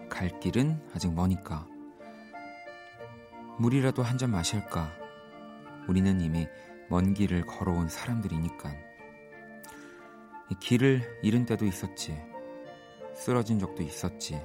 갈 0.08 0.38
길은 0.38 0.80
아직 0.94 1.12
머니까. 1.12 1.66
물이라도 3.58 4.04
한 4.04 4.16
잔 4.18 4.30
마실까? 4.30 4.88
우리는 5.88 6.20
이미 6.20 6.46
먼 6.88 7.14
길을 7.14 7.44
걸어온 7.44 7.88
사람들이니까. 7.88 8.72
이 10.50 10.54
길을 10.60 11.20
잃은 11.22 11.44
때도 11.44 11.66
있었지. 11.66 12.16
쓰러진 13.14 13.58
적도 13.58 13.82
있었지. 13.82 14.40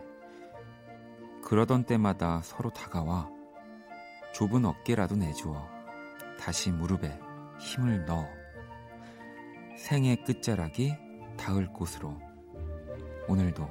그러던 1.43 1.83
때마다 1.83 2.41
서로 2.43 2.71
다가와 2.71 3.32
좁은 4.33 4.65
어깨라도 4.65 5.15
내주어 5.15 5.67
다시 6.39 6.71
무릎에 6.71 7.19
힘을 7.59 8.05
넣어 8.05 8.27
생의 9.77 10.23
끝자락이 10.23 10.95
닿을 11.37 11.67
곳으로. 11.67 12.19
오늘도 13.27 13.67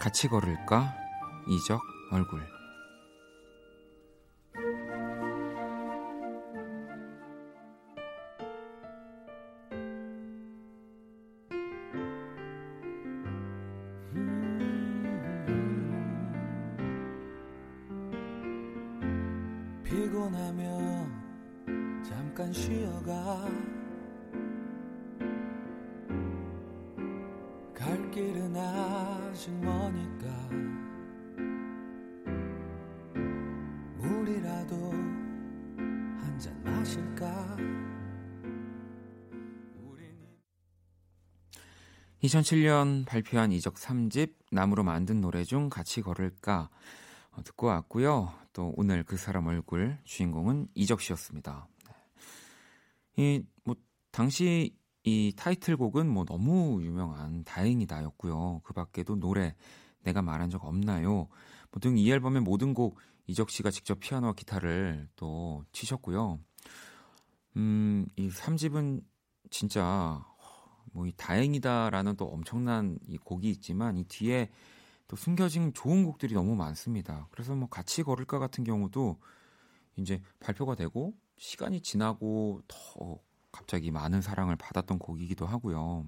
같이 0.00 0.28
걸을까? 0.28 0.94
이적 1.48 1.80
얼굴 2.10 2.53
갈 27.74 28.10
길은 28.10 28.56
아직 28.56 29.50
머니까 29.52 30.26
물이라도 33.98 34.74
한 35.76 36.38
잔 36.38 36.62
마실까 36.64 37.56
2007년 42.22 43.04
발표한 43.06 43.52
이적 43.52 43.74
3집 43.74 44.32
나무로 44.50 44.82
만든 44.82 45.20
노래 45.20 45.44
중 45.44 45.68
같이 45.68 46.00
걸을까 46.00 46.70
어, 47.32 47.42
듣고 47.42 47.66
왔고요. 47.66 48.32
또 48.52 48.72
오늘 48.76 49.02
그 49.04 49.16
사람 49.16 49.46
얼굴 49.46 49.98
주인공은 50.04 50.68
이적 50.74 51.00
씨였습니다. 51.02 51.68
이 53.16 53.42
뭐 53.64 53.74
당시 54.10 54.74
이 55.04 55.32
타이틀곡은 55.36 56.08
뭐 56.08 56.24
너무 56.24 56.82
유명한 56.82 57.44
다행이다였고요. 57.44 58.60
그 58.64 58.72
밖에도 58.72 59.16
노래 59.16 59.54
내가 60.02 60.22
말한 60.22 60.50
적 60.50 60.64
없나요? 60.64 61.28
보통 61.70 61.96
이 61.98 62.10
앨범의 62.10 62.42
모든 62.42 62.74
곡 62.74 62.98
이적 63.26 63.50
씨가 63.50 63.70
직접 63.70 64.00
피아노와 64.00 64.34
기타를 64.34 65.08
또 65.16 65.64
치셨고요. 65.72 66.38
음, 67.56 68.06
이 68.16 68.28
3집은 68.28 69.02
진짜 69.50 70.24
뭐 70.92 71.06
이 71.06 71.12
다행이다라는 71.16 72.16
또 72.16 72.26
엄청난 72.26 72.98
이 73.06 73.18
곡이 73.18 73.50
있지만 73.50 73.96
이 73.98 74.04
뒤에 74.04 74.50
또 75.08 75.16
숨겨진 75.16 75.72
좋은 75.74 76.04
곡들이 76.04 76.34
너무 76.34 76.54
많습니다. 76.54 77.26
그래서 77.30 77.54
뭐 77.54 77.68
같이 77.68 78.02
걸을까 78.02 78.38
같은 78.38 78.64
경우도 78.64 79.18
이제 79.96 80.20
발표가 80.40 80.74
되고 80.76 81.14
시간이 81.36 81.80
지나고 81.80 82.62
더 82.68 83.18
갑자기 83.52 83.90
많은 83.90 84.20
사랑을 84.20 84.56
받았던 84.56 84.98
곡이기도 84.98 85.46
하고요. 85.46 86.06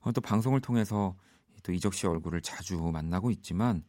어, 0.00 0.12
또 0.12 0.20
방송을 0.20 0.60
통해서 0.60 1.16
또 1.62 1.72
이적 1.72 1.94
씨 1.94 2.06
얼굴을 2.06 2.40
자주 2.40 2.78
만나고 2.78 3.30
있지만 3.32 3.84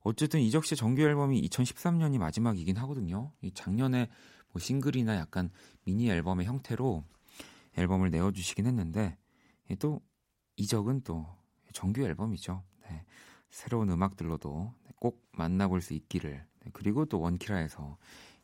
어쨌든 0.00 0.40
이적 0.40 0.64
씨 0.64 0.76
정규 0.76 1.02
앨범이 1.02 1.40
2013년이 1.48 2.18
마지막이긴 2.18 2.76
하거든요. 2.76 3.32
이 3.40 3.50
작년에 3.52 4.08
뭐 4.52 4.60
싱글이나 4.60 5.16
약간 5.16 5.50
미니 5.84 6.10
앨범의 6.10 6.46
형태로 6.46 7.04
앨범을 7.76 8.10
내어주시긴 8.10 8.66
했는데 8.66 9.16
또 9.78 10.00
이적은 10.56 11.02
또 11.02 11.26
정규 11.72 12.02
앨범이죠. 12.02 12.62
네. 12.88 13.04
새로운 13.50 13.90
음악들로도 13.90 14.74
꼭 14.96 15.22
만나볼 15.32 15.80
수 15.80 15.94
있기를 15.94 16.44
네. 16.64 16.70
그리고 16.72 17.04
또 17.04 17.20
원키라에서 17.20 17.96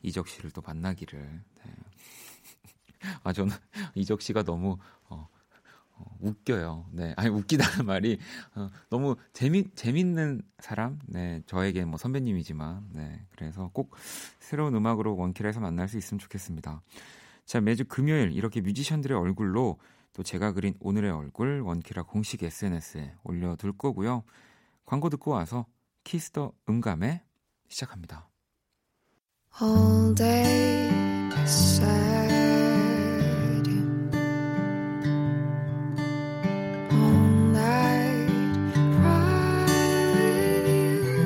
이적 0.04 0.28
씨를 0.28 0.50
또 0.50 0.60
만나기를 0.60 1.20
네. 1.20 1.72
아 3.22 3.32
저는 3.32 3.54
이적 3.94 4.22
씨가 4.22 4.42
너무 4.42 4.78
어, 5.08 5.28
어, 5.96 6.16
웃겨요. 6.20 6.86
네, 6.92 7.14
아니 7.16 7.28
웃기다는 7.30 7.86
말이 7.86 8.18
어, 8.54 8.70
너무 8.90 9.16
재미 9.32 9.64
재밌는 9.74 10.42
사람. 10.58 10.98
네, 11.06 11.42
저에게 11.46 11.84
뭐 11.84 11.98
선배님이지만, 11.98 12.90
네, 12.92 13.24
그래서 13.30 13.70
꼭 13.72 13.94
새로운 14.38 14.74
음악으로 14.74 15.16
원키라에서 15.16 15.60
만날 15.60 15.88
수 15.88 15.98
있으면 15.98 16.18
좋겠습니다. 16.18 16.82
자, 17.44 17.60
매주 17.60 17.84
금요일 17.86 18.32
이렇게 18.32 18.60
뮤지션들의 18.60 19.16
얼굴로 19.16 19.78
또 20.14 20.22
제가 20.22 20.52
그린 20.52 20.74
오늘의 20.80 21.10
얼굴 21.10 21.60
원키라 21.60 22.04
공식 22.04 22.42
SNS에 22.42 23.14
올려둘 23.24 23.76
거고요. 23.76 24.22
광고 24.86 25.10
듣고 25.10 25.32
와서 25.32 25.66
Kiss 26.04 26.32
the 26.32 26.52
음감회 26.68 27.22
시작합니다. 27.68 28.28
All 29.60 30.12
day 30.14 30.90
beside 31.30 32.32
you. 33.64 34.10
All 36.90 37.28
night 37.54 38.74
cry 38.98 39.64
with 40.12 40.66
you. 40.66 41.22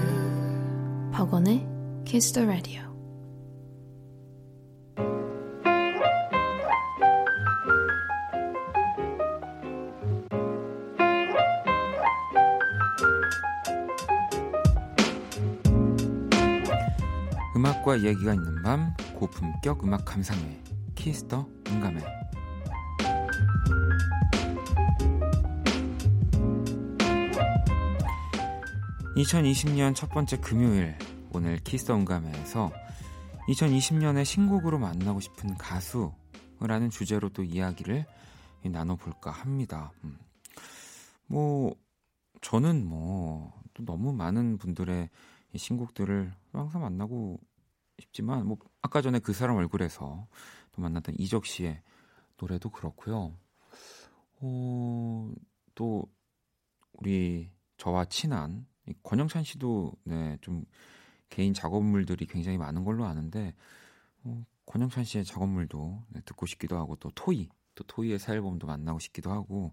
박원의 1.13 1.65
Kiss 2.05 2.33
the 2.33 2.45
Radio. 2.47 2.88
이야기가 17.99 18.35
있는 18.35 18.63
밤 18.63 18.95
고품격 19.15 19.85
음악 19.85 20.05
감상회 20.05 20.63
Kiss 20.95 21.26
the 21.26 21.49
음감회 21.69 22.03
2020년 29.17 29.95
첫 29.95 30.09
번째 30.11 30.39
금요일 30.39 30.97
오늘 31.33 31.59
Kiss 31.59 31.79
the 31.79 31.95
음감회에서 31.97 32.71
2020년의 33.49 34.25
신곡으로 34.25 34.79
만나고 34.79 35.21
싶은 35.21 35.57
가수라는 35.57 36.91
주제로 36.91 37.29
또 37.29 37.43
이야기를 37.43 38.07
나눠볼까 38.65 39.31
합니다. 39.31 39.91
음. 40.05 40.19
뭐 41.27 41.75
저는 42.41 42.87
뭐 42.87 43.53
너무 43.81 44.13
많은 44.13 44.59
분들의 44.59 45.09
신곡들을 45.57 46.33
항상 46.53 46.83
만나고 46.83 47.41
싶지만 47.99 48.47
뭐 48.47 48.59
아까 48.83 49.03
전에 49.03 49.19
그 49.19 49.33
사람 49.33 49.57
얼굴에서 49.57 50.27
또 50.73 50.83
만났던 50.83 51.17
이적 51.19 51.47
씨의 51.47 51.83
노래도 52.37 52.71
그렇고요. 52.71 53.37
어, 54.41 55.33
또 55.75 56.05
우리 56.93 57.51
저와 57.77 58.05
친한 58.07 58.67
권영찬 59.03 59.45
씨도 59.45 59.93
네, 60.05 60.39
좀 60.41 60.65
개인 61.29 61.53
작업물들이 61.53 62.27
굉장히 62.27 62.59
많은 62.59 62.85
걸로 62.85 63.05
아는데 63.05 63.55
어, 64.25 64.45
권영찬 64.67 65.05
씨의 65.05 65.25
작업물도 65.25 66.05
네, 66.11 66.21
듣고 66.25 66.47
싶기도 66.47 66.77
하고 66.77 66.97
또 66.97 67.11
토이 67.15 67.49
또 67.75 67.85
토이의 67.85 68.19
새 68.19 68.33
앨범도 68.33 68.67
만나고 68.67 68.99
싶기도 68.99 69.31
하고 69.31 69.73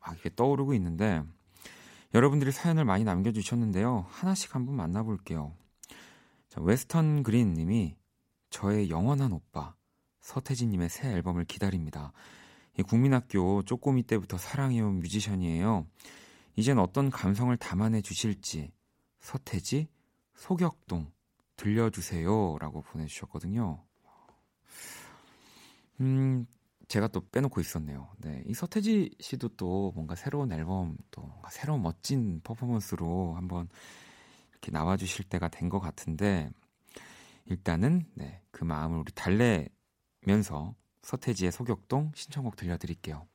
막 0.00 0.14
이렇게 0.14 0.30
떠오르고 0.34 0.74
있는데 0.74 1.22
여러분들이 2.14 2.50
사연을 2.50 2.84
많이 2.84 3.04
남겨주셨는데요. 3.04 4.06
하나씩 4.08 4.54
한번 4.54 4.74
만나볼게요. 4.76 5.54
자, 6.50 6.60
웨스턴 6.60 7.22
그린 7.22 7.54
님이 7.54 7.96
저의 8.50 8.90
영원한 8.90 9.32
오빠 9.32 9.76
서태진 10.20 10.70
님의 10.70 10.88
새 10.88 11.08
앨범을 11.08 11.44
기다립니다. 11.44 12.12
국민학교 12.88 13.62
쪼꼬미 13.62 14.02
때부터 14.02 14.36
사랑해온 14.36 14.98
뮤지션이에요. 14.98 15.86
이젠 16.56 16.80
어떤 16.80 17.08
감성을 17.08 17.56
담아내 17.56 18.00
주실지 18.00 18.72
서태지, 19.20 19.86
소격동 20.34 21.12
들려주세요 21.54 22.58
라고 22.58 22.80
보내주셨거든요. 22.82 23.84
음, 26.00 26.46
제가 26.88 27.06
또 27.08 27.20
빼놓고 27.28 27.60
있었네요. 27.60 28.08
네, 28.18 28.42
이 28.46 28.54
서태지 28.54 29.14
씨도 29.20 29.50
또 29.56 29.92
뭔가 29.94 30.16
새로운 30.16 30.50
앨범, 30.50 30.96
또 31.12 31.22
뭔가 31.22 31.50
새로운 31.50 31.82
멋진 31.82 32.40
퍼포먼스로 32.42 33.34
한번 33.36 33.68
이렇게 34.60 34.70
나와주실 34.72 35.28
때가 35.28 35.48
된 35.48 35.70
것 35.70 35.80
같은데 35.80 36.50
일단은 37.46 38.04
네, 38.14 38.42
그 38.50 38.64
마음을 38.64 38.98
우리 38.98 39.12
달래면서 39.12 40.74
서태지의 41.02 41.52
소격동 41.52 42.12
신청곡 42.14 42.56
들려드릴게요. 42.56 43.26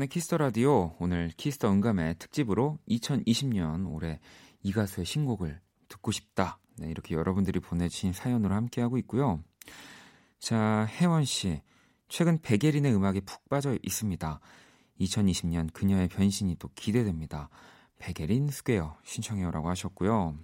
박원의 0.00 0.08
Kiss 0.08 0.25
the 0.25 0.38
Radio 0.38 0.96
오늘 0.98 1.30
Kiss 1.36 1.55
the 1.55 1.70
음감회 1.70 2.14
특집으로 2.18 2.78
2020년 2.88 3.92
올해 3.92 4.18
이 4.62 4.72
가수의 4.72 5.04
신곡을 5.04 5.60
듣고 5.88 6.10
싶다. 6.10 6.58
네, 6.78 6.88
이렇게 6.88 7.14
여러분들이 7.14 7.60
보내주신 7.60 8.14
사연으로 8.14 8.54
함께하고 8.54 8.96
있고요. 8.98 9.44
자, 10.38 10.86
혜원 10.88 11.26
씨. 11.26 11.60
최근 12.08 12.40
백예린의 12.40 12.94
음악에 12.94 13.20
푹 13.20 13.46
빠져 13.50 13.76
있습니다. 13.82 14.40
2020년 15.00 15.70
그녀의 15.74 16.08
변신이 16.08 16.56
또 16.58 16.70
기대됩니다. 16.74 17.50
백예린 17.98 18.48
Square 18.48 18.96
신청해요라고 19.04 19.68
하셨고요. 19.68 20.34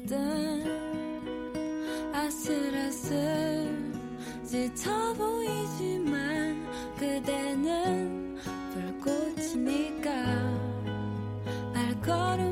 땐 0.08 0.64
아슬아슬 2.14 3.92
지쳐 4.44 5.14
보이지만 5.14 6.66
그대는 6.98 8.38
불꽃이니까 8.74 10.12
발걸음 11.74 12.43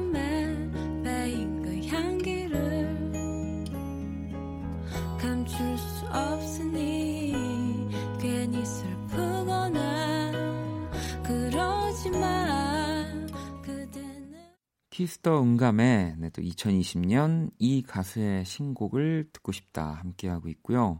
Kiss 15.02 15.25
the 15.25 15.42
음감회 15.42 16.18
네, 16.20 16.30
또 16.30 16.44
2020년 16.44 17.50
이 17.58 17.82
가수의 17.82 18.46
신곡을 18.46 19.32
듣고 19.34 19.52
싶다 19.52 19.94
함께하고 19.94 20.48
있고요. 20.50 21.00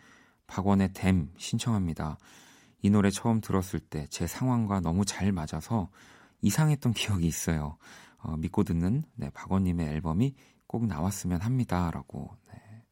박원의 0.46 0.94
Them 0.94 1.34
신청합니다. 1.36 2.16
이 2.80 2.88
노래 2.88 3.10
처음 3.10 3.42
들었을 3.42 3.78
때 3.78 4.06
제 4.08 4.26
상황과 4.26 4.80
너무 4.80 5.04
잘 5.04 5.30
맞아서 5.30 5.90
이상했던 6.40 6.94
기억이 6.96 7.26
있어요. 7.26 7.76
어, 8.20 8.38
믿고 8.38 8.64
듣는 8.64 9.04
네, 9.16 9.28
박원님의 9.28 9.86
앨범이 9.86 10.34
꼭 10.66 10.86
나왔으면 10.86 11.42
합니다라고. 11.42 12.30
네. 12.50 12.86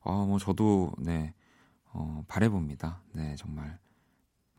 어, 0.00 0.26
뭐 0.26 0.40
저도 0.40 0.90
네, 0.98 1.34
어, 1.92 2.24
바래봅니다. 2.26 3.04
네, 3.12 3.36
정말 3.36 3.78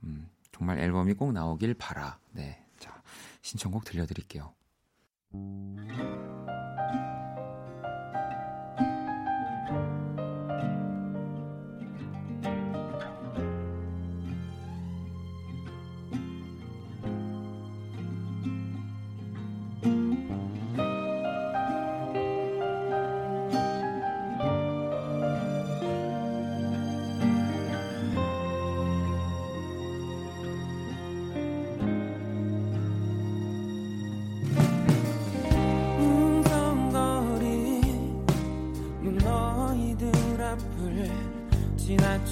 음, 0.03 0.29
정말 0.51 0.79
앨범이 0.79 1.13
꼭 1.13 1.31
나오길 1.31 1.73
바라. 1.75 2.19
네, 2.31 2.63
자 2.79 3.01
신청곡 3.41 3.85
들려드릴게요. 3.85 4.53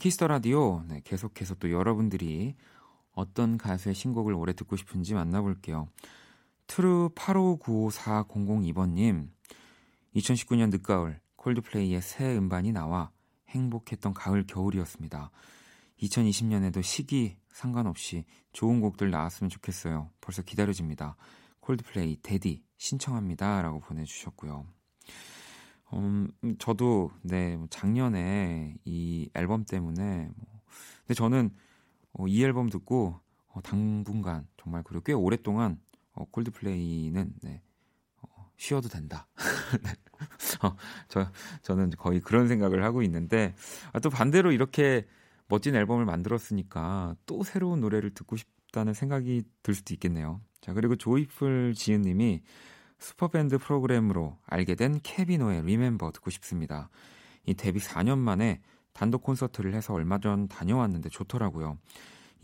Kiss 0.00 0.15
the 0.15 0.26
Radio 0.28 0.82
네, 0.88 1.02
계속해서 1.04 1.56
또 1.56 1.70
여러분들이 1.70 2.54
어떤 3.12 3.58
가수의 3.58 3.94
신곡을 3.94 4.32
오래 4.32 4.54
듣고 4.54 4.76
싶은지 4.76 5.12
만나볼게요. 5.12 5.88
트루 6.66 7.10
859540002번님 7.14 9.28
2019년 10.16 10.70
늦가을 10.70 11.20
콜드플레이의 11.36 12.00
새 12.00 12.34
음반이 12.34 12.72
나와 12.72 13.10
행복했던 13.50 14.14
가을 14.14 14.46
겨울이었습니다. 14.46 15.30
2020년에도 16.00 16.82
시기 16.82 17.36
상관없이 17.52 18.24
좋은 18.54 18.80
곡들 18.80 19.10
나왔으면 19.10 19.50
좋겠어요. 19.50 20.08
벌써 20.22 20.40
기다려집니다. 20.40 21.16
콜드플레이 21.60 22.20
Daddy 22.22 22.62
신청합니다. 22.78 23.60
라고 23.60 23.80
보내주셨고요. 23.80 24.64
음, 25.94 26.28
저도 26.58 27.10
네뭐 27.22 27.66
작년에 27.70 28.76
이 28.84 29.28
앨범 29.34 29.64
때문에 29.64 30.30
뭐, 30.36 30.62
근데 31.00 31.14
저는 31.14 31.50
어, 32.12 32.26
이 32.26 32.42
앨범 32.44 32.68
듣고 32.68 33.18
어, 33.48 33.60
당분간 33.62 34.46
정말 34.56 34.82
그리고 34.84 35.02
꽤 35.02 35.12
오랫동안 35.12 35.80
어, 36.12 36.24
콜드플레이는 36.30 37.34
네, 37.42 37.62
어, 38.22 38.50
쉬어도 38.56 38.88
된다. 38.88 39.26
네. 39.82 39.90
어, 40.62 40.76
저 41.08 41.30
저는 41.62 41.90
거의 41.90 42.20
그런 42.20 42.48
생각을 42.48 42.84
하고 42.84 43.02
있는데 43.02 43.54
아, 43.92 43.98
또 44.00 44.10
반대로 44.10 44.52
이렇게 44.52 45.06
멋진 45.48 45.74
앨범을 45.74 46.04
만들었으니까 46.04 47.16
또 47.26 47.42
새로운 47.42 47.80
노래를 47.80 48.10
듣고 48.14 48.36
싶다는 48.36 48.94
생각이 48.94 49.42
들 49.62 49.74
수도 49.74 49.94
있겠네요. 49.94 50.40
자 50.60 50.72
그리고 50.72 50.94
조이풀 50.94 51.74
지은님이 51.74 52.42
슈퍼밴드 53.00 53.58
프로그램으로 53.58 54.38
알게 54.46 54.74
된 54.74 55.00
케빈오의 55.02 55.62
Remember 55.62 56.12
듣고 56.12 56.30
싶습니다. 56.30 56.90
이 57.46 57.54
데뷔 57.54 57.80
4년 57.80 58.18
만에 58.18 58.60
단독 58.92 59.22
콘서트를 59.22 59.74
해서 59.74 59.94
얼마 59.94 60.18
전 60.18 60.46
다녀왔는데 60.48 61.08
좋더라고요. 61.08 61.78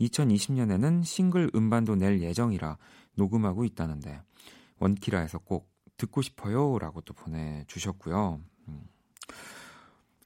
2020년에는 0.01 1.03
싱글 1.03 1.49
음반도 1.55 1.95
낼 1.95 2.21
예정이라 2.21 2.77
녹음하고 3.15 3.63
있다는데 3.63 4.21
원키라에서 4.79 5.39
꼭 5.39 5.71
듣고 5.97 6.21
싶어요 6.21 6.77
라고 6.79 7.01
또 7.01 7.13
보내주셨고요. 7.13 8.41
음. 8.67 8.83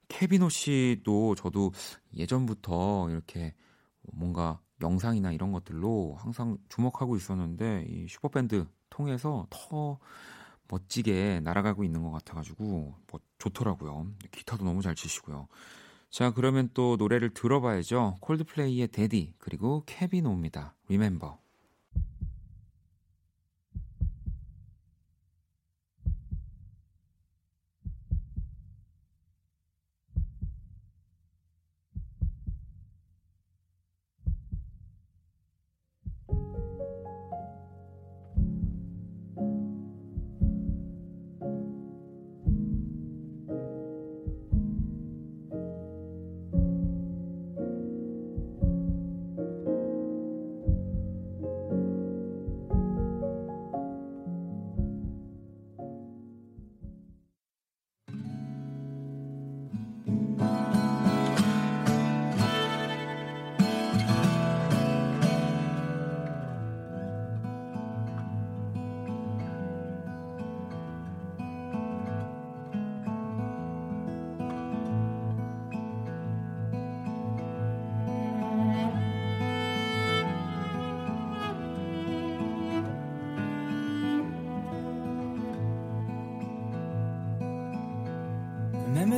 케빈오 0.08 0.50
씨도 0.50 1.36
저도 1.36 1.72
예전부터 2.16 3.10
이렇게 3.10 3.54
뭔가 4.12 4.60
영상이나 4.82 5.32
이런 5.32 5.52
것들로 5.52 6.16
항상 6.20 6.58
주목하고 6.70 7.16
있었는데 7.16 7.86
이 7.88 8.08
슈퍼밴드 8.08 8.66
통해서 8.92 9.48
더 9.50 9.98
멋지게 10.68 11.42
날아가고 11.44 11.84
있는 11.84 12.04
것 12.04 12.12
같아가지고 12.12 12.94
뭐 13.08 13.20
좋더라고요. 13.40 14.06
기타도 14.32 14.64
너무 14.64 14.84
잘 14.84 14.94
치시고요. 14.94 15.48
자 16.12 16.32
그러면 16.32 16.70
또 16.76 16.98
노래를 16.98 17.34
들어봐야죠. 17.34 18.18
콜드플레이의 18.22 18.90
데디 18.90 19.34
그리고 19.40 19.84
케비노입니다. 19.88 20.76
Remember. 20.88 21.41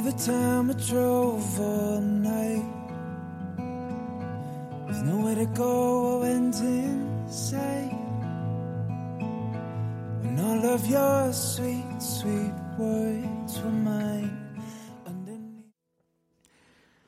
The 0.04 0.12
time 0.12 0.70
I 0.70 0.74
drove 0.74 1.60
all 1.60 2.02
night 2.02 2.66
With 4.88 5.02
nowhere 5.06 5.36
to 5.36 5.46
go, 5.56 6.22
I 6.22 6.28
went 6.28 6.60
in 6.60 7.26
say 7.28 7.90
when 10.22 10.40
all 10.40 10.74
of 10.74 10.86
your 10.86 11.32
sweet, 11.34 12.00
sweet 12.00 12.54
words 12.78 13.62
were 13.62 13.72
mine. 13.72 14.44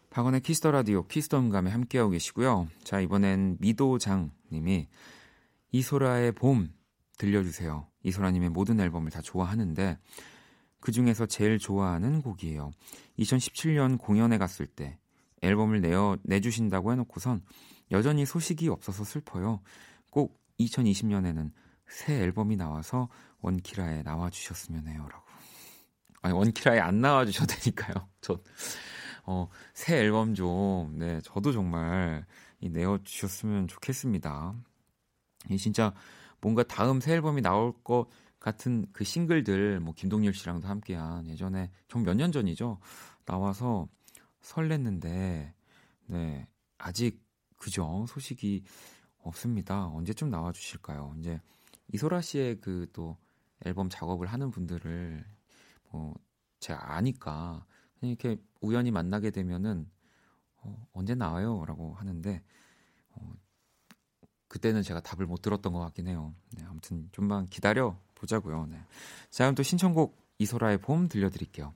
박원의 0.10 0.40
Kiss 0.42 0.59
the 0.59 0.72
Radio 0.72 1.06
Kiss 1.08 1.25
the 1.25 1.38
음감회 1.40 1.70
함께하고 1.72 2.12
계시고요. 2.12 2.70
자, 2.86 3.02
이번엔 3.02 3.58
미도장 3.60 4.32
님이 4.50 4.88
이소라의 5.74 6.32
봄 6.32 6.70
들려주세요. 7.18 7.86
이소라님의 8.04 8.50
모든 8.50 8.80
앨범을 8.80 9.12
다 9.12 9.22
좋아하는데 9.22 9.98
그 10.86 10.92
중에서 10.92 11.26
제일 11.26 11.58
좋아하는 11.58 12.22
곡이에요. 12.22 12.70
2017년 13.18 13.98
공연에 13.98 14.38
갔을 14.38 14.68
때 14.68 15.00
앨범을 15.42 15.82
내어 15.82 16.16
내주신다고 16.22 16.92
해놓고선 16.92 17.42
여전히 17.90 18.24
소식이 18.24 18.70
없어서 18.70 19.04
슬퍼요. 19.04 19.62
꼭 20.12 20.40
2020년에는 20.60 21.52
새 21.88 22.22
앨범이 22.22 22.56
나와서 22.58 23.10
원키라에 23.42 24.04
나와주셨으면 24.04 24.88
해요라고. 24.88 25.26
아니 26.22 26.36
원키라에 26.36 26.80
안 26.80 27.02
나와주셔도 27.02 27.56
되니까요. 27.56 28.08
저 28.22 28.40
어, 29.24 29.50
새 29.74 29.98
앨범 29.98 30.36
좀, 30.36 31.00
네, 31.00 31.20
저도 31.24 31.52
정말 31.52 32.28
이 32.60 32.70
내어주셨으면 32.70 33.70
좋겠습니다. 33.70 34.54
이 35.50 35.58
진짜 35.58 35.96
뭔가 36.42 36.62
다음 36.62 37.02
새 37.02 37.14
앨범이 37.14 37.42
나올 37.42 37.74
것 37.84 38.06
같은 38.46 38.86
그 38.94 39.04
싱글들, 39.04 39.80
뭐, 39.80 39.96
김동률 39.96 40.34
씨랑도 40.36 40.68
함께한 40.68 41.28
예전에, 41.30 41.72
좀 41.88 42.04
몇 42.04 42.14
년 42.16 42.32
전이죠. 42.32 42.80
나와서 43.26 43.88
설렜는데, 44.42 45.52
네, 46.06 46.48
아직, 46.78 47.24
그죠? 47.58 48.06
소식이 48.08 48.64
없습니다. 49.18 49.88
언제쯤 49.88 50.30
나와주실까요? 50.30 51.16
이제, 51.18 51.42
이소라 51.92 52.22
씨의 52.22 52.62
그 52.62 52.88
또 52.94 53.18
앨범 53.66 53.90
작업을 53.90 54.28
하는 54.28 54.52
분들을, 54.52 55.26
뭐, 55.90 56.14
제가 56.60 56.94
아니까, 56.96 57.66
이렇게 58.02 58.38
우연히 58.62 58.92
만나게 58.92 59.32
되면은 59.32 59.90
어, 60.58 60.88
언제 60.94 61.16
나와요? 61.16 61.66
라고 61.66 61.96
하는데 61.96 62.44
어, 63.14 63.34
그때는 64.48 64.84
제가 64.84 65.00
답을 65.02 65.26
못 65.26 65.42
들었던 65.42 65.74
것 65.74 65.80
같긴 65.80 66.08
해요. 66.08 66.36
네, 66.52 66.64
아무튼 66.66 67.10
좀만 67.14 67.48
기다려 67.48 68.00
보자고요. 68.16 68.68
네. 68.70 68.78
자, 69.30 69.44
그럼 69.46 69.56
또 69.56 69.64
신청곡 69.64 70.18
이소라의 70.40 70.80
봄 70.80 71.08
들려드릴게요. 71.08 71.74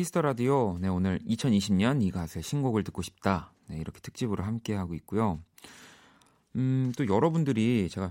Kiss 0.00 0.13
the 0.13 0.22
Radio. 0.22 0.78
네, 0.80 0.88
오늘 0.88 1.18
2020년 1.26 2.02
이 2.02 2.10
가수의 2.10 2.42
신곡을 2.42 2.84
듣고 2.84 3.02
싶다. 3.02 3.52
네, 3.68 3.76
이렇게 3.76 4.00
특집으로 4.00 4.42
함께 4.42 4.74
하고 4.74 4.94
있고요. 4.94 5.42
음, 6.56 6.90
또 6.96 7.06
여러분들이 7.06 7.86
제가 7.90 8.10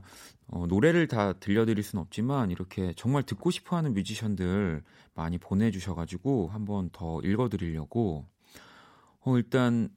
어, 0.50 0.68
노래를 0.68 1.08
다 1.08 1.34
들려드릴 1.34 1.84
수는 1.84 2.02
없지만 2.04 2.52
이렇게 2.52 2.94
정말 2.96 3.24
듣고 3.24 3.50
싶어하는 3.50 3.96
뮤지션들 3.96 4.84
많이 5.16 5.40
보내주셔가지고 5.40 6.50
한번 6.50 6.92
더 6.92 7.22
읽어드리려고 7.22 8.28
어, 9.22 9.38
일단 9.38 9.90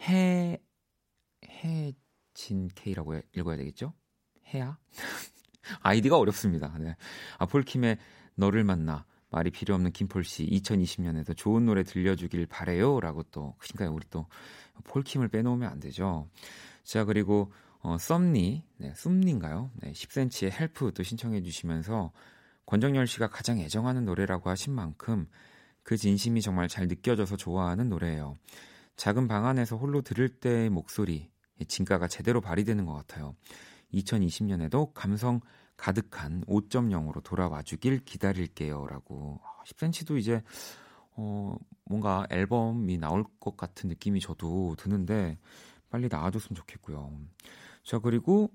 해 0.00 0.60
해진 1.48 2.68
K라고 2.74 3.14
해- 3.16 3.22
읽어야 3.34 3.56
되겠죠? 3.56 3.94
해야 4.52 4.76
아이디가 5.80 6.18
어렵습니다. 6.18 6.76
네. 6.78 6.96
아 7.38 7.46
폴킴의 7.46 7.96
너를 8.34 8.62
만나 8.62 9.06
말이 9.30 9.50
필요 9.50 9.74
없는 9.74 9.92
김폴 9.92 10.24
씨 10.24 10.46
2020년에도 10.46 11.36
좋은 11.36 11.66
노래 11.66 11.82
들려주길 11.82 12.46
바래요라고 12.46 13.24
또 13.24 13.54
그러니까 13.58 13.94
우리 13.94 14.04
또 14.10 14.26
폴킴을 14.84 15.28
빼놓으면 15.28 15.70
안 15.70 15.80
되죠. 15.80 16.28
자 16.82 17.04
그리고 17.04 17.52
어, 17.80 17.98
썸니 17.98 18.64
네, 18.78 18.92
썸니인가요? 18.94 19.70
네, 19.82 19.92
10cm의 19.92 20.50
Help 20.50 20.92
또 20.94 21.02
신청해 21.02 21.42
주시면서 21.42 22.12
권정열 22.66 23.06
씨가 23.06 23.28
가장 23.28 23.58
애정하는 23.60 24.04
노래라고 24.04 24.50
하신 24.50 24.72
만큼 24.72 25.26
그 25.82 25.96
진심이 25.96 26.42
정말 26.42 26.68
잘 26.68 26.86
느껴져서 26.86 27.36
좋아하는 27.36 27.88
노래예요. 27.88 28.36
작은 28.96 29.28
방 29.28 29.46
안에서 29.46 29.76
홀로 29.76 30.02
들을 30.02 30.28
때의 30.28 30.70
목소리 30.70 31.30
진가가 31.66 32.08
제대로 32.08 32.40
발휘되는 32.40 32.84
것 32.84 32.94
같아요. 32.94 33.34
2020년에도 33.94 34.92
감성 34.92 35.40
가득한 35.78 36.44
5.0으로 36.44 37.22
돌아와 37.22 37.62
주길 37.62 38.04
기다릴게요라고 38.04 39.40
10cm도 39.64 40.18
이제 40.18 40.42
어 41.12 41.56
뭔가 41.84 42.26
앨범이 42.30 42.98
나올 42.98 43.24
것 43.40 43.56
같은 43.56 43.88
느낌이 43.88 44.20
저도 44.20 44.74
드는데 44.76 45.38
빨리 45.88 46.08
나와줬으면 46.10 46.56
좋겠고요. 46.56 47.12
자 47.84 47.98
그리고 48.00 48.50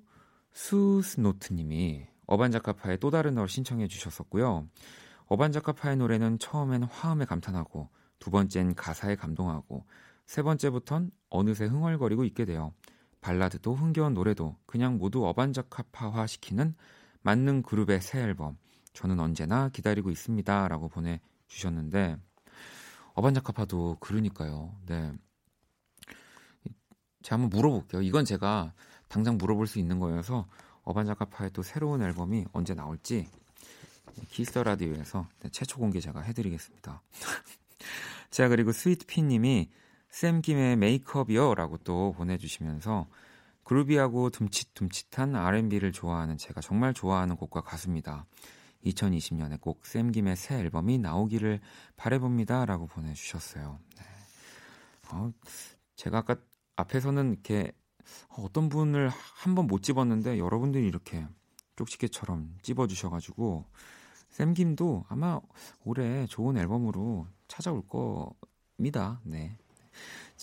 수스노트님이 0.52 2.06
어반자카파의 2.28 3.00
또 3.00 3.10
다른 3.10 3.36
널 3.36 3.48
신청해 3.48 3.88
주셨었고요. 3.88 4.68
어반자카파의 5.26 5.98
노래는 5.98 6.40
처음엔 6.40 6.84
화음에 6.84 7.26
감탄하고 7.26 7.90
두 8.20 8.32
번째는 8.32 8.76
가사에 8.76 9.16
감동하고 9.16 9.86
세 10.26 10.44
번째부턴 10.44 11.12
어느새 11.30 11.66
흥얼거리고 11.66 12.26
있게 12.26 12.46
돼요. 12.46 12.74
발라드도 13.22 13.74
흥겨운 13.74 14.14
노래도 14.14 14.58
그냥 14.66 14.98
모두 14.98 15.26
어반자카파화 15.26 16.28
시키는 16.28 16.76
만능 17.24 17.64
그룹의 17.64 18.02
새 18.02 18.22
앨범 18.22 18.58
저는 18.94 19.20
언제나 19.20 19.70
기다리고 19.70 20.12
있습니다라고 20.12 20.90
보내 20.90 21.20
주셨는데 21.48 22.18
어반자카파도 23.16 23.98
그러니까요. 24.00 24.76
네. 24.86 25.12
제가 27.22 27.42
한번 27.42 27.50
물어볼게요. 27.50 28.02
이건 28.02 28.26
제가 28.26 28.74
당장 29.08 29.38
물어볼 29.38 29.68
수 29.68 29.80
있는 29.80 30.00
거여서 30.00 30.48
어반자카파의 30.84 31.52
또 31.52 31.64
새로운 31.64 32.02
앨범이 32.02 32.46
언제 32.52 32.74
나올지 32.74 33.30
Kiss 34.30 34.49
the 34.49 34.64
Radio에서 34.64 35.28
네, 35.40 35.50
최초 35.50 35.78
공개 35.80 36.00
제가 36.00 36.22
해드리겠습니다. 36.22 37.02
자 38.30 38.50
그리고 38.50 38.72
스위트피님이 38.72 39.70
쌤 40.10 40.42
김의 40.42 40.76
메이크업이요라고 40.76 41.78
또 41.80 42.14
보내주시면서 42.14 43.08
그루비하고 43.64 44.30
둠칫둠칫한 44.30 45.36
R&B를 45.36 45.91
좋아하는 45.91 46.38
제가 46.38 46.61
정말 46.61 46.93
좋아하는 46.93 47.36
곡과 47.36 47.61
가수입니다. 47.61 48.26
2020년에 48.86 49.61
꼭 49.61 49.86
쌤 49.86 50.11
김의 50.11 50.36
새 50.36 50.55
앨범이 50.59 50.97
나오기를 50.97 51.61
바래봅니다 51.95 52.66
라고 52.66 52.88
보내주셨어요. 52.88 53.80
네. 53.97 54.03
어, 55.11 55.32
제가 55.95 56.18
아까 56.20 56.36
앞에서는 56.76 57.32
이렇게 57.34 57.72
어떤 58.38 58.68
분을 58.70 59.09
한 59.09 59.55
번 59.55 59.68
못 59.68 59.82
집었는데 59.84 60.38
여러분들이 60.38 60.86
이렇게 60.86 61.26
쪽지게처럼 61.78 62.57
찝어주셔가지고 62.61 63.66
쌤김도 64.30 65.05
아마 65.09 65.39
올해 65.86 66.26
좋은 66.26 66.57
앨범으로 66.57 67.28
찾아올 67.47 67.84
겁니다. 67.88 69.22
네. 69.24 69.57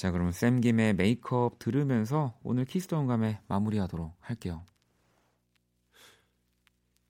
자, 0.01 0.11
그러면 0.11 0.33
샘김의 0.33 0.63
Make 0.63 0.95
Up 0.95 1.59
들으면서 1.59 2.33
오늘 2.43 2.65
Kiss 2.65 2.89
the 2.89 3.07
음감회 3.07 3.39
마무리하도록 3.49 4.15
할게요. 4.19 4.65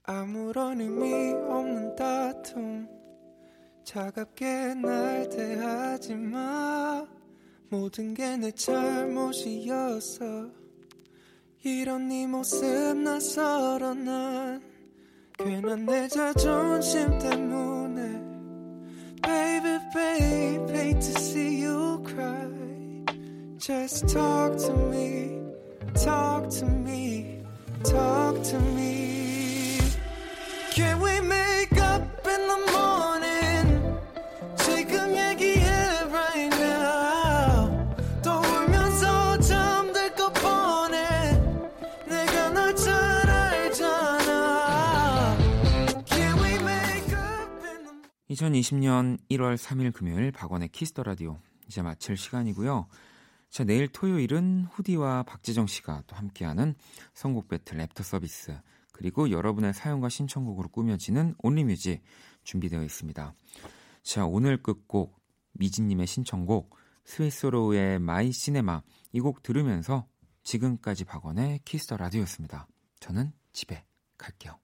아무런 0.03 0.80
의미 0.80 1.32
없는 1.32 1.95
다툼. 1.95 2.88
차갑게 3.84 4.74
날 4.74 5.28
대하지 5.28 6.16
마. 6.16 7.07
모든 7.68 8.12
게 8.12 8.36
내 8.36 8.51
잘못이었어 8.51 10.24
이런 11.62 12.09
네 12.09 12.26
모습 12.26 12.66
낯설어 12.97 13.95
난 13.95 14.61
괜한 15.38 15.86
내 15.86 16.09
자존심 16.09 17.16
때문에. 17.20 18.20
Baby 19.22 19.78
babe 19.95 20.74
hate 20.74 21.01
to 21.01 21.20
see 21.20 21.64
you 21.64 22.03
cry 22.05 22.59
Just 23.61 24.08
talk 24.08 24.56
to 24.56 24.72
me, 24.72 25.38
talk 26.02 26.48
to 26.48 26.64
me, 26.64 27.42
talk 27.84 28.42
to 28.42 28.58
me. 28.74 29.78
Can 30.72 30.98
we 30.98 31.20
make 31.20 31.76
up 31.76 32.02
in 32.26 32.40
the 32.48 32.56
morning? 32.72 34.00
지금 34.56 35.14
얘기해 35.14 35.68
right 36.08 36.48
now. 36.56 37.68
또 38.22 38.40
울면서 38.40 39.38
잠들 39.40 40.14
것 40.14 40.32
뻔해. 40.32 41.38
내가 42.08 42.48
널 42.49 42.94
잘 42.94 43.28
알잖아. 43.28 45.36
Can 46.06 46.38
we 46.42 46.54
make 46.54 47.12
up 47.12 47.50
in 47.66 47.84
the 47.84 47.92
2020년 48.30 49.18
1월 49.30 49.58
3일 49.58 49.92
금요일 49.92 50.32
박원의 50.32 50.70
Kiss 50.70 50.89
the 50.89 51.03
Radio 51.03 51.36
이제 51.68 51.82
마칠 51.82 52.16
시간이고요. 52.16 52.86
자, 53.51 53.64
내일 53.64 53.88
토요일은 53.88 54.66
후디와 54.70 55.24
박재정 55.24 55.66
씨가 55.66 56.05
또 56.07 56.14
함께하는 56.16 56.74
선곡 57.14 57.48
배틀 57.48 57.80
애프터 57.80 58.05
서비스 58.05 58.57
그리고 58.92 59.30
여러분의 59.30 59.74
사연과 59.74 60.09
신청곡으로 60.09 60.68
꾸며지는 60.68 61.34
Only 61.38 61.67
Music 61.67 62.03
준비되어 62.44 62.82
있습니다. 62.84 63.34
자, 64.03 64.24
오늘 64.26 64.62
끝곡 64.62 65.18
미진님의 65.53 66.07
신청곡 66.07 66.76
스윗소로우의 67.05 67.99
My 67.99 68.30
Cinema 68.30 68.82
이 69.12 69.20
곡 69.20 69.42
들으면서 69.42 70.07
지금까지 70.44 71.05
박원의 71.05 71.61
키스터 71.64 71.96
라디오였습니다. 71.96 72.68
저는 73.01 73.32
집에 73.53 73.84
갈게요. 74.16 74.59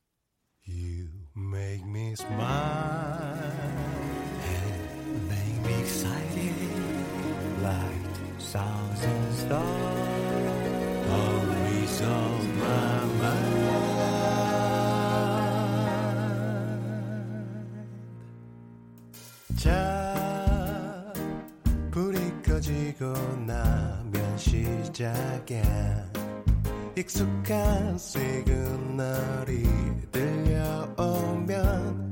You 0.68 1.09
make 1.37 1.84
me 1.89 2.12
smile 2.12 3.53
and 4.43 5.32
make 5.32 5.59
me 5.64 5.74
excited 5.80 6.55
like 7.62 8.06
thousand 8.53 9.32
stars 9.32 10.47
always 11.11 12.03
on 12.03 12.59
my 12.59 13.05
mind. 13.20 13.57
자, 19.57 21.12
불이 21.90 22.18
꺼지고 22.44 23.14
나면 23.47 24.38
시작해. 24.38 25.62
익숙한 26.97 27.99
시그널이 27.99 29.64
들려오면 30.12 32.06